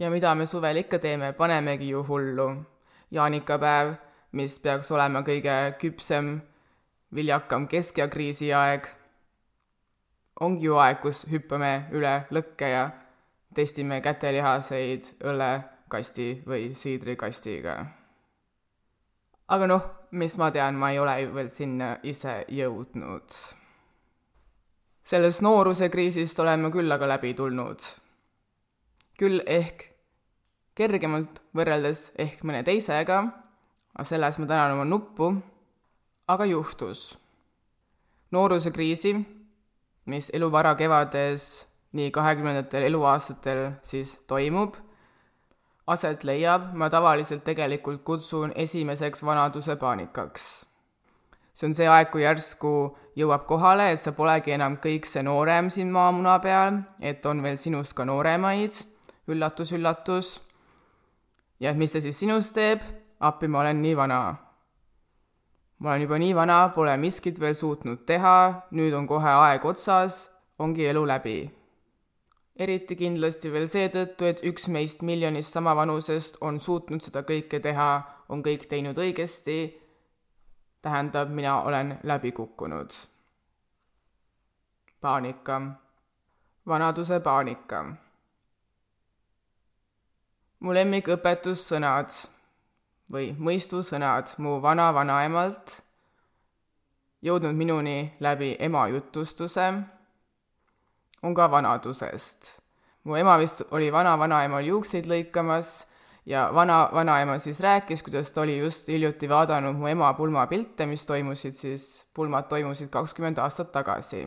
ja 0.00 0.10
mida 0.12 0.34
me 0.34 0.46
suvel 0.46 0.82
ikka 0.84 1.00
teeme, 1.02 1.32
panemegi 1.36 1.90
ju 1.92 2.04
hullu. 2.06 2.50
jaanikapäev, 3.10 3.94
mis 4.32 4.58
peaks 4.58 4.90
olema 4.90 5.22
kõige 5.22 5.54
küpsem, 5.78 6.40
viljakam 7.14 7.68
keskea 7.70 8.08
kriisi 8.10 8.50
aeg, 8.52 8.88
ongi 10.40 10.66
ju 10.66 10.78
aeg, 10.82 10.98
kus 11.00 11.22
hüppame 11.30 11.86
üle 11.94 12.16
lõkke 12.34 12.70
ja 12.72 12.88
testime 13.56 14.00
kätelihaseid 14.04 15.14
õllekasti 15.24 16.28
või 16.46 16.74
siidrikastiga. 16.76 17.76
aga 19.48 19.66
noh, 19.70 19.84
mis 20.10 20.36
ma 20.36 20.50
tean, 20.50 20.76
ma 20.76 20.90
ei 20.92 20.98
ole 20.98 21.14
ju 21.22 21.34
veel 21.34 21.48
sinna 21.50 21.96
ise 22.02 22.44
jõudnud. 22.48 23.36
sellest 25.04 25.42
nooruse 25.42 25.88
kriisist 25.88 26.38
olen 26.40 26.66
ma 26.66 26.70
küll 26.70 26.92
aga 26.92 27.08
läbi 27.08 27.34
tulnud. 27.34 27.80
küll 29.18 29.40
ehk 29.46 29.86
kergemalt 30.74 31.40
võrreldes 31.56 32.10
ehk 32.18 32.42
mõne 32.44 32.62
teisega, 32.64 33.22
aga 33.94 34.04
selles 34.04 34.38
ma 34.38 34.46
tänan 34.46 34.74
oma 34.76 34.84
nuppu, 34.84 35.30
aga 36.28 36.44
juhtus. 36.44 37.16
nooruse 38.30 38.70
kriisi, 38.70 39.14
mis 40.06 40.30
elu 40.34 40.50
varakevades 40.52 41.66
nii 41.96 42.10
kahekümnendatel 42.14 42.86
eluaastatel 42.90 43.70
siis 43.82 44.18
toimub 44.28 44.76
aset 45.86 46.24
leiab, 46.24 46.72
ma 46.74 46.88
tavaliselt 46.90 47.44
tegelikult 47.46 48.02
kutsun 48.04 48.52
esimeseks 48.54 49.22
vanaduse 49.24 49.76
paanikaks. 49.76 50.66
see 51.54 51.66
on 51.66 51.74
see 51.74 51.86
aeg, 51.88 52.10
kui 52.12 52.20
järsku 52.20 52.70
jõuab 53.16 53.46
kohale, 53.48 53.92
et 53.92 54.00
sa 54.00 54.12
polegi 54.12 54.52
enam 54.52 54.76
kõik 54.82 55.06
see 55.08 55.22
noorem 55.24 55.70
siin 55.70 55.92
maamuna 55.92 56.38
peal, 56.44 56.82
et 57.00 57.24
on 57.26 57.40
veel 57.42 57.56
sinust 57.56 57.94
ka 57.96 58.04
nooremaid, 58.04 58.82
üllatus-üllatus. 59.28 60.40
ja 61.60 61.70
et 61.70 61.76
mis 61.76 61.92
see 61.92 62.02
siis 62.02 62.18
sinust 62.18 62.54
teeb? 62.54 62.82
appi, 63.20 63.48
ma 63.48 63.60
olen 63.60 63.82
nii 63.82 63.96
vana. 63.96 64.36
ma 65.78 65.90
olen 65.90 66.02
juba 66.02 66.18
nii 66.18 66.34
vana, 66.34 66.68
pole 66.74 66.96
miskit 66.96 67.40
veel 67.40 67.54
suutnud 67.54 68.04
teha, 68.06 68.66
nüüd 68.70 68.92
on 68.92 69.06
kohe 69.06 69.30
aeg 69.30 69.64
otsas, 69.64 70.28
ongi 70.58 70.86
elu 70.86 71.06
läbi 71.06 71.38
eriti 72.58 72.96
kindlasti 72.96 73.50
veel 73.52 73.66
seetõttu, 73.68 74.28
et 74.28 74.42
üks 74.48 74.68
meist 74.72 75.02
miljonist 75.04 75.52
samavanusest 75.52 76.38
on 76.40 76.60
suutnud 76.60 77.04
seda 77.04 77.22
kõike 77.26 77.60
teha, 77.62 77.90
on 78.32 78.42
kõik 78.44 78.66
teinud 78.70 78.98
õigesti, 78.98 79.58
tähendab, 80.82 81.30
mina 81.30 81.60
olen 81.62 81.98
läbi 82.02 82.32
kukkunud. 82.32 82.90
paanika, 85.00 85.60
vanaduse 86.66 87.20
paanika. 87.20 87.84
mu 90.60 90.72
lemmikõpetussõnad 90.74 92.10
või 93.12 93.34
mõistusõnad 93.38 94.32
mu 94.38 94.62
vana-vanaemalt, 94.62 95.82
jõudnud 97.22 97.54
minuni 97.54 98.16
läbi 98.20 98.56
ema 98.58 98.88
jutustuse 98.88 99.72
on 101.26 101.34
ka 101.34 101.50
vanadusest. 101.50 102.60
mu 103.04 103.16
ema 103.16 103.36
vist 103.38 103.62
oli 103.70 103.92
vana-vanaemal 103.92 104.64
juukseid 104.66 105.06
lõikamas 105.06 105.84
ja 106.26 106.50
vana, 106.54 106.88
vanaema 106.92 107.38
siis 107.38 107.60
rääkis, 107.60 108.02
kuidas 108.02 108.32
ta 108.32 108.40
oli 108.40 108.58
just 108.58 108.88
hiljuti 108.88 109.28
vaadanud 109.28 109.76
mu 109.78 109.86
ema 109.86 110.12
pulmapilte, 110.14 110.86
mis 110.86 111.06
toimusid 111.06 111.54
siis, 111.54 112.06
pulmad 112.14 112.48
toimusid 112.50 112.90
kakskümmend 112.90 113.38
aastat 113.38 113.72
tagasi. 113.72 114.22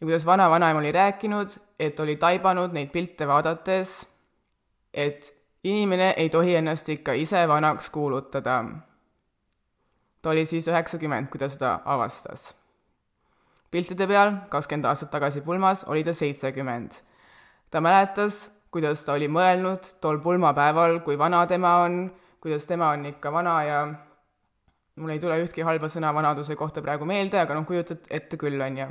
ja 0.00 0.06
kuidas 0.06 0.26
vana-vanaema 0.26 0.78
oli 0.78 0.92
rääkinud, 0.92 1.58
et 1.78 2.00
oli 2.00 2.16
taibanud 2.16 2.72
neid 2.72 2.90
pilte 2.90 3.26
vaadates, 3.26 4.06
et 4.94 5.34
inimene 5.64 6.14
ei 6.16 6.30
tohi 6.30 6.54
ennast 6.54 6.88
ikka 6.88 7.12
ise 7.12 7.48
vanaks 7.48 7.90
kuulutada. 7.90 8.64
ta 10.22 10.30
oli 10.30 10.46
siis 10.46 10.68
üheksakümmend, 10.68 11.26
kui 11.30 11.38
ta 11.38 11.48
seda 11.48 11.80
avastas. 11.84 12.57
Piltide 13.70 14.06
peal, 14.06 14.34
kakskümmend 14.50 14.88
aastat 14.88 15.10
tagasi 15.10 15.42
pulmas, 15.44 15.84
oli 15.84 16.04
ta 16.04 16.14
seitsekümmend. 16.14 16.92
ta 17.70 17.80
mäletas, 17.80 18.50
kuidas 18.70 19.02
ta 19.04 19.12
oli 19.12 19.28
mõelnud 19.28 20.00
tol 20.00 20.18
pulmapäeval, 20.24 21.00
kui 21.00 21.18
vana 21.18 21.46
tema 21.46 21.76
on, 21.84 22.10
kuidas 22.40 22.66
tema 22.66 22.90
on 22.90 23.06
ikka 23.06 23.32
vana 23.32 23.62
ja 23.64 23.82
mul 24.96 25.10
ei 25.10 25.20
tule 25.20 25.36
ühtki 25.42 25.62
halba 25.62 25.88
sõna 25.88 26.14
vanaduse 26.14 26.56
kohta 26.56 26.82
praegu 26.82 27.04
meelde, 27.04 27.40
aga 27.40 27.54
noh, 27.54 27.66
kujutad 27.66 28.08
ette 28.10 28.36
küll, 28.40 28.60
on 28.60 28.78
ju 28.78 28.88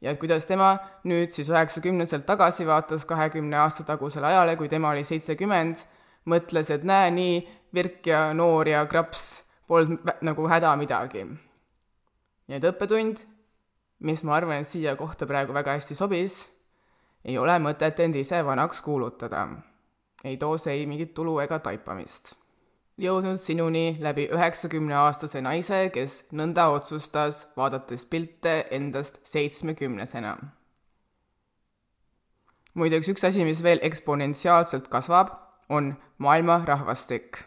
ja 0.00 0.12
et 0.12 0.20
kuidas 0.20 0.46
tema 0.46 0.76
nüüd 1.08 1.32
siis 1.34 1.50
üheksakümneselt 1.50 2.26
tagasi 2.26 2.66
vaatas 2.66 3.06
kahekümne 3.08 3.58
aasta 3.58 3.86
tagusele 3.86 4.30
ajale, 4.30 4.56
kui 4.56 4.68
tema 4.70 4.92
oli 4.92 5.04
seitsekümmend, 5.04 5.82
mõtles, 6.28 6.70
et 6.70 6.84
näe, 6.86 7.10
nii 7.14 7.40
virk 7.74 8.06
ja 8.06 8.28
noor 8.36 8.68
ja 8.70 8.84
kraps, 8.90 9.44
polnud 9.68 10.06
nagu 10.24 10.48
häda 10.48 10.76
midagi. 10.76 11.26
ja 12.48 12.56
et 12.56 12.64
õppetund, 12.64 13.20
mis 13.98 14.24
ma 14.24 14.36
arvan, 14.36 14.62
et 14.62 14.68
siia 14.68 14.96
kohta 14.96 15.26
praegu 15.26 15.54
väga 15.54 15.78
hästi 15.78 15.94
sobis, 15.94 16.42
ei 17.24 17.38
ole 17.38 17.58
mõtet 17.58 18.00
end 18.00 18.14
ise 18.16 18.44
vanaks 18.44 18.82
kuulutada. 18.82 19.48
ei 20.24 20.36
too 20.36 20.58
see 20.58 20.72
ei 20.80 20.86
mingit 20.86 21.14
tulu 21.14 21.38
ega 21.40 21.58
taipamist 21.58 22.36
jõudnud 22.98 23.38
sinuni 23.38 23.96
läbi 24.02 24.26
üheksakümneaastase 24.34 25.40
naise, 25.44 25.86
kes 25.94 26.24
nõnda 26.34 26.68
otsustas, 26.74 27.46
vaadates 27.56 28.04
pilte 28.06 28.64
endast 28.70 29.20
seitsmekümnesena. 29.24 30.36
muideks 32.74 33.08
üks 33.10 33.24
asi, 33.24 33.44
mis 33.44 33.62
veel 33.62 33.80
eksponentsiaalselt 33.82 34.88
kasvab, 34.88 35.30
on 35.68 35.96
maailma 36.18 36.62
rahvastik. 36.66 37.44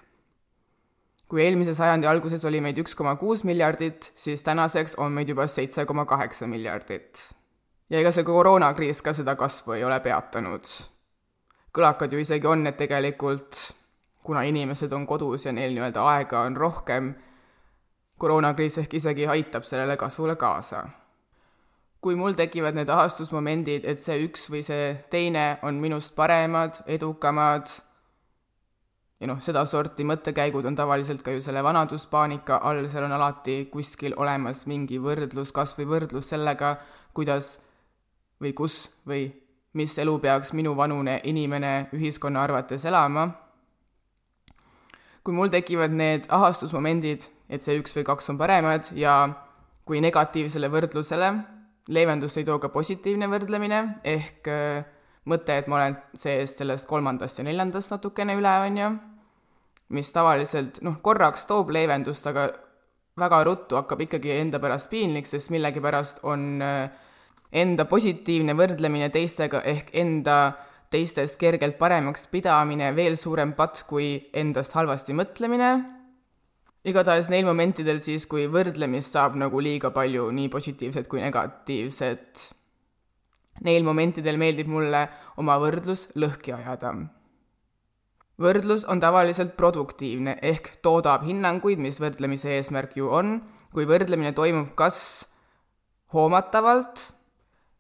Kui 1.32 1.46
eelmise 1.46 1.72
sajandi 1.72 2.10
alguses 2.12 2.44
oli 2.44 2.60
meid 2.60 2.80
üks 2.82 2.92
koma 3.00 3.14
kuus 3.16 3.46
miljardit, 3.48 4.10
siis 4.20 4.44
tänaseks 4.44 4.98
on 5.00 5.14
meid 5.16 5.30
juba 5.32 5.46
seitse 5.48 5.86
koma 5.88 6.04
kaheksa 6.06 6.48
miljardit. 6.48 7.30
ja 7.90 8.00
ega 8.00 8.12
see 8.12 8.24
koroonakriis 8.28 9.00
ka 9.02 9.14
seda 9.16 9.38
kasvu 9.40 9.78
ei 9.78 9.84
ole 9.88 10.00
peatanud. 10.04 10.68
kõlakad 11.72 12.12
ju 12.12 12.20
isegi 12.20 12.48
on, 12.48 12.68
et 12.68 12.76
tegelikult 12.78 13.62
kuna 14.24 14.44
inimesed 14.44 14.92
on 14.92 15.06
kodus 15.08 15.46
ja 15.46 15.54
neil 15.56 15.72
nii-öelda 15.72 16.04
aega 16.16 16.42
on 16.42 16.58
rohkem, 16.58 17.14
koroonakriis 18.20 18.82
ehk 18.84 18.94
isegi 19.00 19.28
aitab 19.28 19.64
sellele 19.64 19.96
kasvule 19.98 20.36
kaasa. 20.36 20.84
kui 22.02 22.16
mul 22.16 22.34
tekivad 22.34 22.76
need 22.76 22.90
ahastusmomendid, 22.90 23.86
et 23.86 24.04
see 24.04 24.20
üks 24.26 24.50
või 24.52 24.66
see 24.68 24.92
teine 25.10 25.60
on 25.64 25.80
minust 25.80 26.16
paremad, 26.16 26.84
edukamad, 26.88 27.72
ja 29.22 29.30
noh, 29.30 29.38
sedasorti 29.42 30.06
mõttekäigud 30.08 30.66
on 30.66 30.76
tavaliselt 30.76 31.22
ka 31.22 31.36
ju 31.36 31.44
selle 31.46 31.62
vanaduspaanika 31.64 32.58
all, 32.66 32.88
seal 32.90 33.06
on 33.06 33.14
alati 33.18 33.68
kuskil 33.72 34.16
olemas 34.18 34.66
mingi 34.70 34.98
võrdlus, 35.02 35.54
kas 35.54 35.76
või 35.78 35.88
võrdlus 35.94 36.32
sellega, 36.34 36.76
kuidas 37.14 37.60
või 38.42 38.56
kus 38.58 38.88
või 39.08 39.28
mis 39.78 39.94
elu 40.02 40.18
peaks 40.20 40.52
minuvanune 40.58 41.20
inimene 41.30 41.92
ühiskonna 41.96 42.42
arvates 42.44 42.86
elama. 42.90 43.30
Kui 45.22 45.38
mul 45.38 45.54
tekivad 45.54 45.94
need 45.94 46.26
ahastusmomendid, 46.34 47.30
et 47.48 47.62
see 47.62 47.78
üks 47.78 47.94
või 48.00 48.08
kaks 48.10 48.34
on 48.34 48.42
paremad 48.42 48.90
ja 48.98 49.16
kui 49.86 50.02
negatiivsele 50.02 50.70
võrdlusele 50.74 51.30
leevendust 51.92 52.40
ei 52.42 52.48
too 52.48 52.58
ka 52.62 52.72
positiivne 52.74 53.30
võrdlemine, 53.30 53.82
ehk 54.08 54.50
äh, 54.50 54.84
mõte, 55.30 55.58
et 55.58 55.70
ma 55.70 55.78
olen 55.78 55.98
see-eest 56.18 56.62
sellest 56.62 56.90
kolmandast 56.90 57.40
ja 57.40 57.46
neljandast 57.46 57.94
natukene 57.94 58.36
üle, 58.40 58.54
on 58.66 58.78
ju, 58.78 58.92
mis 59.92 60.12
tavaliselt 60.16 60.82
noh, 60.86 61.00
korraks 61.04 61.46
toob 61.50 61.72
leevendust, 61.76 62.28
aga 62.32 62.50
väga 63.20 63.44
ruttu 63.48 63.78
hakkab 63.80 64.06
ikkagi 64.08 64.34
enda 64.40 64.60
pärast 64.64 64.90
piinlik, 64.92 65.28
sest 65.28 65.52
millegipärast 65.54 66.24
on 66.28 66.62
äh, 66.64 66.92
enda 67.52 67.86
positiivne 67.90 68.56
võrdlemine 68.58 69.10
teistega 69.12 69.62
ehk 69.68 69.92
enda 70.00 70.38
teistest 70.92 71.38
kergelt 71.40 71.78
paremaks 71.80 72.26
pidamine 72.32 72.92
veel 72.96 73.18
suurem 73.20 73.54
patt 73.56 73.84
kui 73.88 74.14
endast 74.34 74.76
halvasti 74.76 75.16
mõtlemine. 75.16 75.72
igatahes 76.84 77.30
neil 77.30 77.46
momentidel 77.46 78.00
siis, 78.02 78.26
kui 78.26 78.48
võrdlemist 78.50 79.14
saab 79.14 79.36
nagu 79.38 79.60
liiga 79.60 79.92
palju, 79.92 80.32
nii 80.32 80.50
positiivset 80.50 81.08
kui 81.08 81.22
negatiivset, 81.22 82.48
neil 83.62 83.84
momentidel 83.84 84.40
meeldib 84.42 84.68
mulle 84.68 85.08
oma 85.38 85.60
võrdlus 85.62 86.10
lõhki 86.16 86.56
ajada. 86.56 86.96
Võrdlus 88.42 88.86
on 88.90 89.02
tavaliselt 89.04 89.56
produktiivne 89.58 90.38
ehk 90.42 90.74
toodab 90.86 91.26
hinnanguid, 91.28 91.80
mis 91.80 92.02
võrdlemise 92.02 92.52
eesmärk 92.58 92.98
ju 93.00 93.10
on, 93.14 93.40
kui 93.72 93.88
võrdlemine 93.88 94.34
toimub 94.36 94.74
kas 94.76 95.02
hoomatavalt 96.14 97.12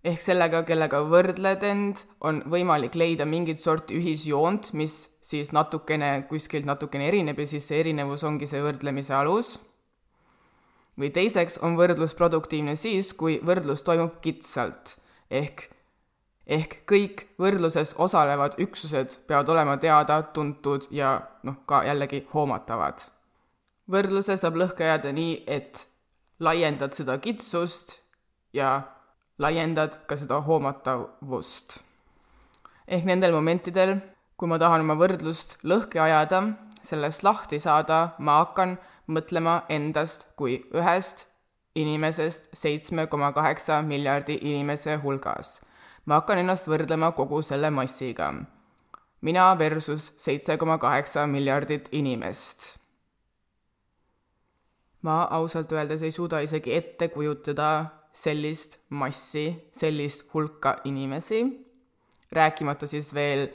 ehk 0.08 0.22
sellega, 0.24 0.64
kellega 0.66 1.02
võrdled 1.06 1.64
end, 1.66 2.06
on 2.26 2.42
võimalik 2.50 2.96
leida 2.98 3.26
mingit 3.30 3.62
sorti 3.62 3.98
ühisjoont, 4.00 4.72
mis 4.78 4.96
siis 5.22 5.52
natukene, 5.54 6.26
kuskilt 6.30 6.66
natukene 6.66 7.08
erineb 7.12 7.40
ja 7.40 7.50
siis 7.50 7.68
see 7.70 7.82
erinevus 7.84 8.26
ongi 8.26 8.50
see 8.50 8.64
võrdlemise 8.64 9.14
alus. 9.18 9.60
või 11.00 11.10
teiseks 11.14 11.56
on 11.66 11.78
võrdlus 11.80 12.14
produktiivne 12.14 12.76
siis, 12.76 13.14
kui 13.18 13.40
võrdlus 13.46 13.82
toimub 13.84 14.20
kitsalt, 14.22 14.98
ehk 15.30 15.70
ehk 16.48 16.82
kõik 16.90 17.26
võrdluses 17.40 17.94
osalevad 17.98 18.58
üksused 18.62 19.18
peavad 19.28 19.50
olema 19.50 19.78
teada-tuntud 19.78 20.88
ja 20.92 21.20
noh, 21.44 21.62
ka 21.66 21.84
jällegi 21.86 22.26
hoomatavad. 22.34 23.02
võrdluse 23.92 24.38
saab 24.38 24.56
lõhki 24.56 24.84
ajada 24.84 25.12
nii, 25.12 25.44
et 25.48 25.86
laiendad 26.40 26.94
seda 26.94 27.18
kitsust 27.18 28.00
ja 28.54 28.82
laiendad 29.40 30.02
ka 30.08 30.16
seda 30.16 30.42
hoomatavust. 30.42 31.84
ehk 32.88 33.06
nendel 33.06 33.34
momentidel, 33.34 33.98
kui 34.38 34.48
ma 34.48 34.58
tahan 34.60 34.82
oma 34.82 34.96
võrdlust 34.98 35.60
lõhki 35.64 36.02
ajada, 36.02 36.44
sellest 36.82 37.24
lahti 37.24 37.60
saada, 37.60 38.16
ma 38.20 38.42
hakkan 38.42 38.78
mõtlema 39.08 39.62
endast 39.70 40.28
kui 40.36 40.62
ühest 40.74 41.28
inimesest 41.76 42.50
seitsme 42.54 43.08
koma 43.08 43.32
kaheksa 43.32 43.82
miljardi 43.82 44.38
inimese 44.42 44.96
hulgas. 45.04 45.62
Ma 46.06 46.20
hakkan 46.20 46.42
ennast 46.42 46.68
võrdlema 46.68 47.12
kogu 47.18 47.42
selle 47.42 47.70
massiga. 47.70 48.34
mina 49.22 49.56
versus 49.58 50.14
seitse 50.18 50.58
koma 50.58 50.78
kaheksa 50.78 51.28
miljardit 51.28 51.90
inimest. 51.92 52.80
ma 55.02 55.24
ausalt 55.24 55.72
öeldes 55.72 56.02
ei 56.02 56.12
suuda 56.12 56.40
isegi 56.40 56.74
ette 56.74 57.08
kujutada, 57.08 57.86
sellist 58.14 58.80
massi, 58.90 59.70
sellist 59.72 60.34
hulka 60.34 60.82
inimesi, 60.84 61.44
rääkimata 62.32 62.88
siis 62.88 63.14
veel 63.14 63.48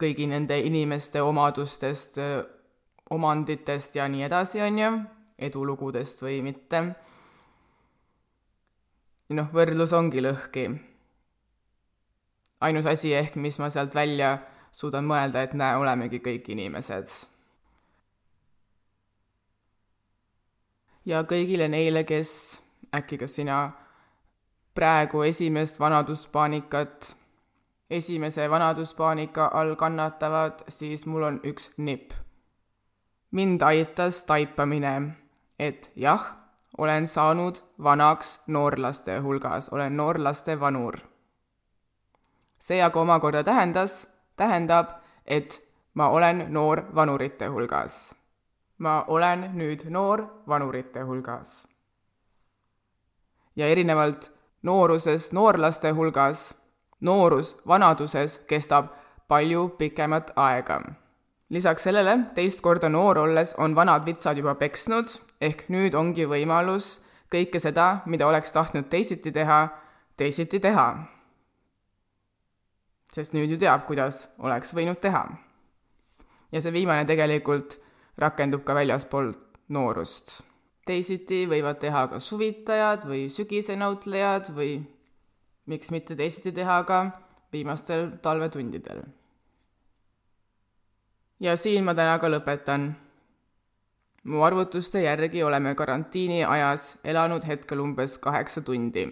kõigi 0.00 0.26
nende 0.26 0.58
inimeste 0.64 1.22
omadustest, 1.22 2.18
omanditest 3.10 3.96
ja 3.96 4.08
nii 4.08 4.24
edasi, 4.26 4.60
on 4.64 4.78
ju, 4.78 4.90
edulugudest 5.38 6.22
või 6.22 6.40
mitte. 6.42 6.82
noh, 9.30 9.50
võrdlus 9.54 9.92
ongi 9.94 10.22
lõhki. 10.24 10.89
Ainus 12.60 12.86
asi 12.86 13.14
ehk, 13.14 13.36
mis 13.36 13.58
ma 13.58 13.70
sealt 13.70 13.94
välja 13.94 14.38
suudan 14.72 15.04
mõelda, 15.04 15.42
et 15.42 15.54
näe, 15.54 15.76
olemegi 15.76 16.20
kõik 16.24 16.48
inimesed. 16.52 17.08
ja 21.06 21.22
kõigile 21.24 21.68
neile, 21.68 22.04
kes 22.04 22.62
äkki 22.94 23.18
ka 23.18 23.26
sina 23.26 23.60
praegu 24.74 25.22
esimest 25.26 25.80
vanaduspaanikat, 25.80 27.16
esimese 27.90 28.50
vanaduspaanika 28.50 29.50
all 29.54 29.74
kannatavad, 29.74 30.64
siis 30.68 31.06
mul 31.06 31.22
on 31.22 31.40
üks 31.44 31.70
nipp. 31.76 32.12
mind 33.30 33.62
aitas 33.62 34.24
taipamine, 34.24 35.16
et 35.58 35.90
jah, 35.96 36.24
olen 36.78 37.06
saanud 37.06 37.62
vanaks 37.82 38.40
noorlaste 38.46 39.18
hulgas, 39.18 39.68
olen 39.68 39.96
noorlaste 39.96 40.60
vanur. 40.60 41.09
See 42.60 42.82
aga 42.82 43.00
omakorda 43.00 43.42
tähendas, 43.44 44.06
tähendab, 44.36 45.00
et 45.26 45.62
ma 45.94 46.08
olen 46.08 46.46
noor 46.48 46.84
vanurite 46.94 47.46
hulgas. 47.48 48.14
ma 48.78 49.04
olen 49.08 49.50
nüüd 49.54 49.90
noor 49.90 50.24
vanurite 50.48 51.02
hulgas 51.02 51.70
ja 53.56 53.66
erinevalt 53.66 54.30
noorusest 54.62 55.32
noorlaste 55.32 55.90
hulgas, 55.90 56.58
noorus 57.00 57.56
vanaduses 57.68 58.38
kestab 58.46 58.86
palju 59.28 59.68
pikemat 59.78 60.32
aega. 60.36 60.80
lisaks 61.50 61.82
sellele, 61.82 62.18
teist 62.34 62.60
korda 62.60 62.88
noor 62.88 63.18
olles 63.18 63.54
on 63.58 63.74
vanad 63.74 64.06
vitsad 64.06 64.38
juba 64.38 64.54
peksnud, 64.54 65.06
ehk 65.40 65.64
nüüd 65.68 65.94
ongi 65.94 66.26
võimalus 66.26 67.00
kõike 67.30 67.58
seda, 67.60 68.02
mida 68.06 68.26
oleks 68.26 68.52
tahtnud 68.52 68.88
teisiti 68.90 69.32
teha, 69.32 69.68
teisiti 70.16 70.60
teha. 70.60 70.86
Sest 73.14 73.34
nüüd 73.34 73.50
ju 73.50 73.58
teab, 73.58 73.86
kuidas 73.86 74.28
oleks 74.38 74.74
võinud 74.74 75.00
teha. 75.02 75.24
ja 76.52 76.60
see 76.60 76.72
viimane 76.72 77.04
tegelikult 77.06 77.78
rakendub 78.18 78.64
ka 78.64 78.74
väljaspool 78.74 79.32
noorust. 79.68 80.42
teisiti 80.86 81.46
võivad 81.46 81.78
teha 81.82 82.06
ka 82.10 82.18
suvitajad 82.18 83.06
või 83.06 83.28
sügisenautlejad 83.30 84.50
või 84.54 84.80
miks 85.66 85.90
mitte 85.90 86.16
teisiti 86.16 86.52
teha 86.52 86.82
ka 86.84 87.04
viimastel 87.52 88.10
talvetundidel. 88.22 89.02
ja 91.40 91.56
siin 91.56 91.84
ma 91.84 91.94
täna 91.94 92.18
ka 92.18 92.28
lõpetan. 92.28 92.92
mu 94.24 94.42
arvutuste 94.42 95.02
järgi 95.02 95.42
oleme 95.42 95.74
karantiini 95.74 96.44
ajas 96.44 96.98
elanud 97.04 97.46
hetkel 97.46 97.80
umbes 97.80 98.18
kaheksa 98.18 98.60
tundi. 98.60 99.08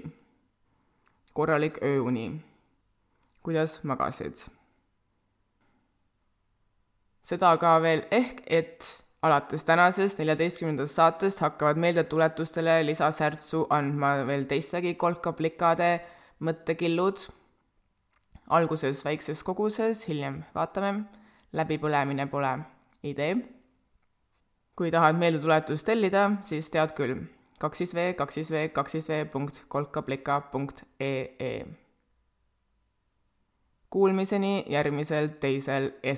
korralik 1.32 1.78
ööuni. 1.82 2.47
Kuidas 3.42 3.80
magasid? 3.84 4.48
seda 7.28 7.50
ka 7.60 7.74
veel 7.84 8.04
ehk, 8.14 8.40
et 8.46 8.86
alates 9.26 9.64
tänasest 9.68 10.20
neljateistkümnendast 10.22 10.96
saatest 10.96 11.42
hakkavad 11.44 11.80
meeldetuletustele 11.82 12.78
lisasärtsu 12.86 13.66
andma 13.74 14.14
veel 14.28 14.46
teistegi 14.48 14.94
kolkaplikade 14.94 15.90
mõttekillud 16.46 17.26
alguses 18.54 19.02
väikses 19.04 19.42
koguses, 19.44 20.06
hiljem 20.08 20.40
vaatame, 20.54 21.04
läbipõlemine 21.52 22.28
pole 22.30 22.54
idee. 23.02 23.36
kui 24.78 24.92
tahad 24.94 25.16
meeldetuletust 25.18 25.86
tellida, 25.86 26.28
siis 26.46 26.70
tead 26.70 26.92
küll, 26.94 27.16
kaks 27.58 27.82
siis 27.82 27.94
V, 27.94 28.12
kaks 28.14 28.34
siis 28.38 28.52
V, 28.54 28.68
kaks 28.70 28.94
siis 28.94 29.08
V 29.10 29.24
punkt 29.32 29.64
kolkaplika 29.68 30.40
punkt 30.52 30.84
ee. 31.00 31.87
Kuulmiseni 33.90 34.64
järgmisel 34.68 35.28
teisel 35.40 35.90
esmaspäeval. 36.02 36.16